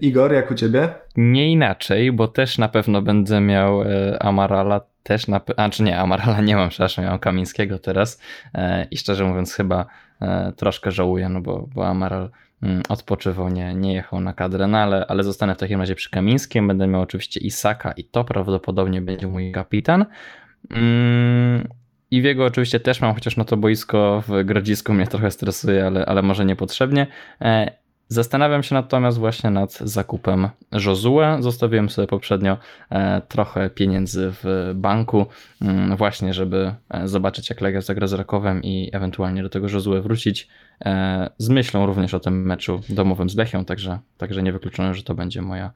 [0.00, 0.88] Igor, jak u ciebie?
[1.16, 3.82] Nie inaczej, bo też na pewno będę miał
[4.20, 5.40] Amarala też na.
[5.56, 8.20] A czy nie, Amarala nie mam, przepraszam, miałem Kamińskiego teraz.
[8.54, 9.86] E, I szczerze mówiąc, chyba
[10.20, 12.30] e, troszkę żałuję, no bo, bo Amaral
[12.62, 16.10] mm, odpoczywał, nie, nie jechał na kadrę, no ale, ale zostanę w takim razie przy
[16.10, 16.68] Kamińskim.
[16.68, 20.06] Będę miał oczywiście Isaka i to prawdopodobnie będzie mój kapitan.
[22.10, 25.86] I w jego oczywiście też mam, chociaż na to boisko w Grodzisku mnie trochę stresuje,
[25.86, 27.06] ale, ale może niepotrzebnie.
[28.12, 30.48] Zastanawiam się natomiast właśnie nad zakupem
[30.86, 31.20] Josue.
[31.40, 32.58] Zostawiłem sobie poprzednio
[32.90, 35.26] e, trochę pieniędzy w banku,
[35.62, 40.02] mm, właśnie żeby e, zobaczyć jak Legia zagra z Rakowem i ewentualnie do tego Josue
[40.02, 40.48] wrócić
[40.84, 45.02] e, z myślą również o tym meczu domowym z Lechią, także, także nie wykluczone, że
[45.02, 45.72] to będzie moja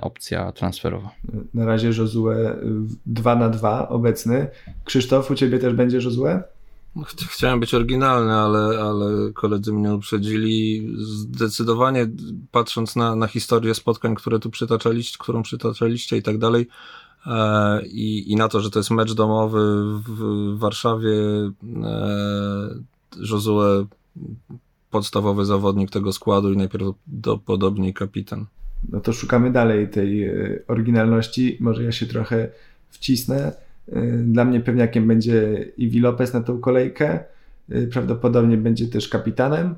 [0.00, 1.10] opcja transferowa.
[1.54, 2.28] Na razie Josue
[3.06, 4.46] 2 na 2 obecny.
[4.84, 6.42] Krzysztof, u Ciebie też będzie Josue?
[7.28, 10.88] Chciałem być oryginalny, ale, ale koledzy mnie uprzedzili.
[10.98, 12.06] Zdecydowanie
[12.50, 16.68] patrząc na, na historię spotkań, które tu przytaczaliście, którą przytaczaliście i tak dalej,
[17.26, 19.58] e, i, i na to, że to jest mecz domowy
[20.08, 21.12] w Warszawie,
[21.82, 22.68] e,
[23.16, 23.86] Josue
[24.90, 28.46] podstawowy zawodnik tego składu i najprawdopodobniej kapitan.
[28.88, 31.56] No to szukamy dalej tej e, oryginalności.
[31.60, 32.48] Może ja się trochę
[32.90, 33.52] wcisnę
[34.22, 37.18] dla mnie pewniakiem będzie Iwi Lopez na tą kolejkę.
[37.72, 39.74] Y, prawdopodobnie będzie też kapitanem.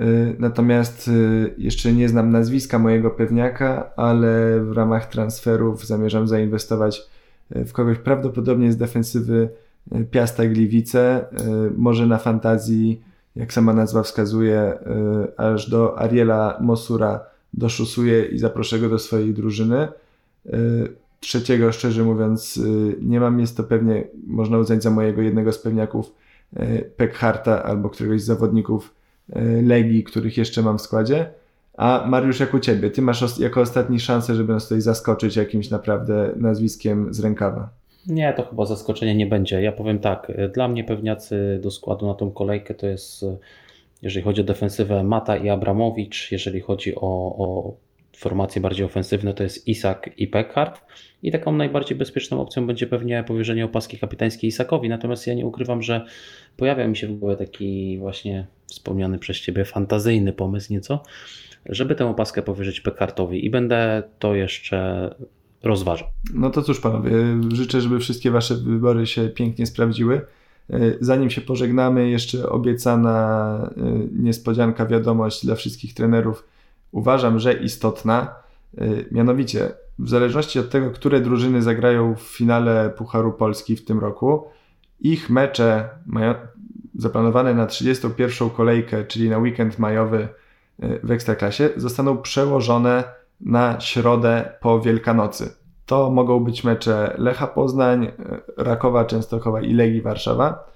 [0.00, 1.10] Y, natomiast
[1.58, 7.02] jeszcze nie znam nazwiska mojego pewniaka, ale w ramach transferów zamierzam zainwestować
[7.50, 9.48] w kogoś prawdopodobnie z defensywy
[10.10, 11.24] Piasta Gliwice,
[11.76, 13.02] może na fantazji,
[13.36, 14.78] jak sama nazwa wskazuje,
[15.36, 17.20] aż do Ariela Mosura
[17.54, 19.88] doszusuje i zaproszę go do swojej drużyny
[21.24, 23.40] trzeciego, szczerze mówiąc, y, nie mam.
[23.40, 26.14] Jest to pewnie, można uznać za mojego jednego z pewniaków
[26.56, 28.94] y, Pekharta albo któregoś z zawodników
[29.36, 31.26] y, Legii, których jeszcze mam w składzie.
[31.76, 32.90] A Mariusz, jak u Ciebie?
[32.90, 37.68] Ty masz jako ostatni szansę, żeby nas tutaj zaskoczyć jakimś naprawdę nazwiskiem z rękawa.
[38.06, 39.62] Nie, to chyba zaskoczenie nie będzie.
[39.62, 43.24] Ja powiem tak, dla mnie pewniacy do składu na tą kolejkę to jest,
[44.02, 47.00] jeżeli chodzi o defensywę, Mata i Abramowicz, jeżeli chodzi o,
[47.38, 47.74] o
[48.16, 50.80] formacje bardziej ofensywne to jest Isak i Peckhart
[51.22, 55.82] i taką najbardziej bezpieczną opcją będzie pewnie powierzenie opaski kapitańskiej Isakowi, natomiast ja nie ukrywam,
[55.82, 56.04] że
[56.56, 61.02] pojawia mi się w głowie taki właśnie wspomniany przez Ciebie fantazyjny pomysł nieco,
[61.66, 65.10] żeby tę opaskę powierzyć Peckhartowi i będę to jeszcze
[65.62, 66.08] rozważał.
[66.34, 67.12] No to cóż panowie,
[67.52, 70.20] życzę, żeby wszystkie Wasze wybory się pięknie sprawdziły.
[71.00, 76.48] Zanim się pożegnamy, jeszcze obiecana e, niespodzianka, wiadomość dla wszystkich trenerów
[76.94, 78.34] uważam, że istotna.
[78.80, 83.98] Y, mianowicie, w zależności od tego, które drużyny zagrają w finale Pucharu Polski w tym
[83.98, 84.44] roku,
[85.00, 86.34] ich mecze mają
[86.94, 90.28] zaplanowane na 31 kolejkę, czyli na weekend majowy
[90.82, 93.04] y, w Ekstraklasie, zostaną przełożone
[93.40, 95.54] na środę po Wielkanocy.
[95.86, 98.10] To mogą być mecze Lecha Poznań, y,
[98.56, 100.74] Rakowa Częstochowa i Legii Warszawa.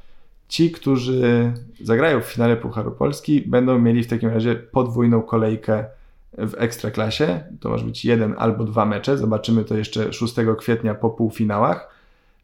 [0.48, 5.84] Ci, którzy zagrają w finale Pucharu Polski, będą mieli w takim razie podwójną kolejkę
[6.32, 7.40] w Ekstraklasie.
[7.60, 9.18] To może być jeden albo dwa mecze.
[9.18, 11.88] Zobaczymy to jeszcze 6 kwietnia po półfinałach.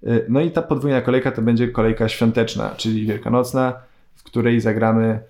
[0.07, 3.74] Y, no i ta podwójna kolejka to będzie kolejka świąteczna, czyli wielkanocna,
[4.14, 5.20] w której zagramy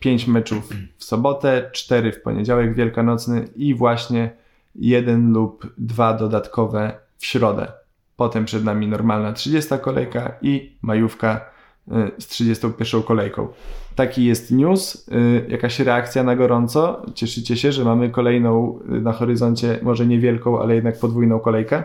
[0.00, 4.30] 5 y, meczów w sobotę, 4 w poniedziałek wielkanocny i właśnie
[4.74, 7.72] jeden lub dwa dodatkowe w środę.
[8.16, 11.57] Potem przed nami normalna 30 kolejka i majówka
[12.18, 13.48] z 31 kolejką.
[13.94, 15.08] Taki jest news.
[15.08, 17.02] Y, jakaś reakcja na gorąco?
[17.14, 21.82] Cieszycie się, że mamy kolejną y, na horyzoncie, może niewielką, ale jednak podwójną kolejkę?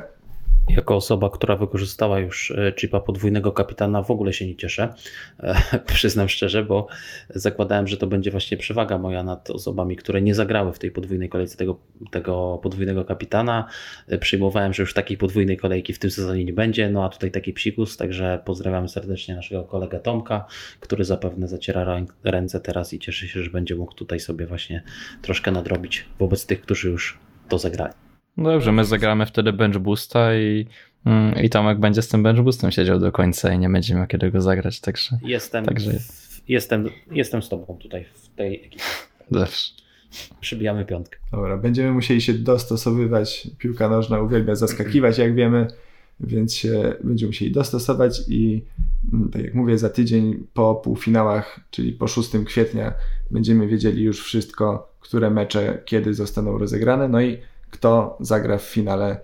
[0.70, 4.93] Jako osoba, która wykorzystała już e, chipa podwójnego kapitana, w ogóle się nie cieszę.
[5.39, 6.88] E, przyznam szczerze, bo
[7.30, 11.30] zakładałem, że to będzie właśnie przewaga moja nad osobami, które nie zagrały w tej podwójnej
[11.30, 11.80] kolejce tego,
[12.11, 13.68] tego podwójnego kapitana.
[14.07, 17.32] E, przyjmowałem, że już takiej podwójnej kolejki w tym sezonie nie będzie, no a tutaj
[17.32, 20.45] taki psikus, także pozdrawiam serdecznie naszego kolegę Tomka,
[20.80, 24.84] który zapewne zaciera ręce teraz i cieszy się, że będzie mógł tutaj sobie właśnie
[25.22, 27.93] troszkę nadrobić wobec tych, którzy już to zagrali.
[28.38, 30.67] No dobrze, my zagramy wtedy bench boosta i,
[31.05, 34.07] mm, i Tomek będzie z tym bench boostem siedział do końca i nie będzie miał
[34.07, 35.19] kiedy go zagrać, także...
[35.23, 35.91] Jestem, także...
[36.47, 38.84] jestem, jestem z tobą tutaj w tej ekipie.
[39.31, 39.73] Zawsze.
[40.41, 41.19] Przybijamy piątkę.
[41.31, 43.47] Dobra, będziemy musieli się dostosowywać.
[43.57, 45.67] Piłka nożna uwielbia zaskakiwać, jak wiemy,
[46.19, 48.63] więc się będziemy musieli dostosować i
[49.13, 52.93] mm, tak jak mówię, za tydzień po półfinałach, czyli po 6 kwietnia
[53.31, 57.07] będziemy wiedzieli już wszystko, które mecze kiedy zostaną rozegrane.
[57.07, 57.38] No i
[57.74, 59.17] kto zagra w finale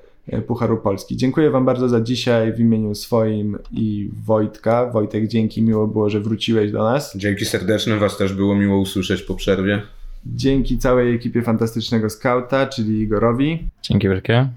[0.47, 1.17] Pucharu Polski.
[1.17, 4.89] Dziękuję Wam bardzo za dzisiaj w imieniu swoim i Wojtka.
[4.91, 7.17] Wojtek, dzięki, miło było, że wróciłeś do nas.
[7.17, 9.81] Dzięki serdeczne, Was też było miło usłyszeć po przerwie.
[10.25, 13.69] Dzięki całej ekipie Fantastycznego Skauta, czyli Igorowi.
[13.81, 14.47] Dzięki wielkie.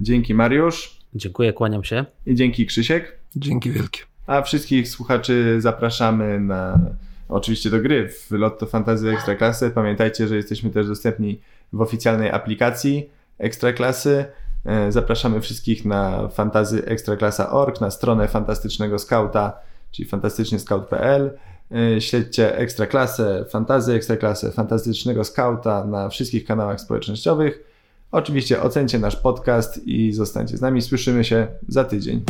[0.00, 0.98] Dzięki Mariusz.
[1.14, 2.04] Dziękuję, kłaniam się.
[2.26, 3.18] I dzięki Krzysiek.
[3.36, 4.00] Dzięki wielkie.
[4.26, 6.78] A wszystkich słuchaczy zapraszamy na
[7.28, 9.70] oczywiście do gry w Lotto Fantasy Ekstraklasy.
[9.70, 11.40] Pamiętajcie, że jesteśmy też dostępni
[11.72, 14.24] w oficjalnej aplikacji Ekstraklasy.
[14.64, 19.58] E, zapraszamy wszystkich na fantazyekstraklasa.org, na stronę Fantastycznego Skauta,
[19.90, 21.38] czyli fantastycznyscout.pl.
[21.96, 27.64] E, śledźcie Ekstraklasę, Fantazy Ekstraklasę, Fantastycznego Skauta na wszystkich kanałach społecznościowych.
[28.12, 30.82] Oczywiście ocencie nasz podcast i zostańcie z nami.
[30.82, 32.24] Słyszymy się za tydzień.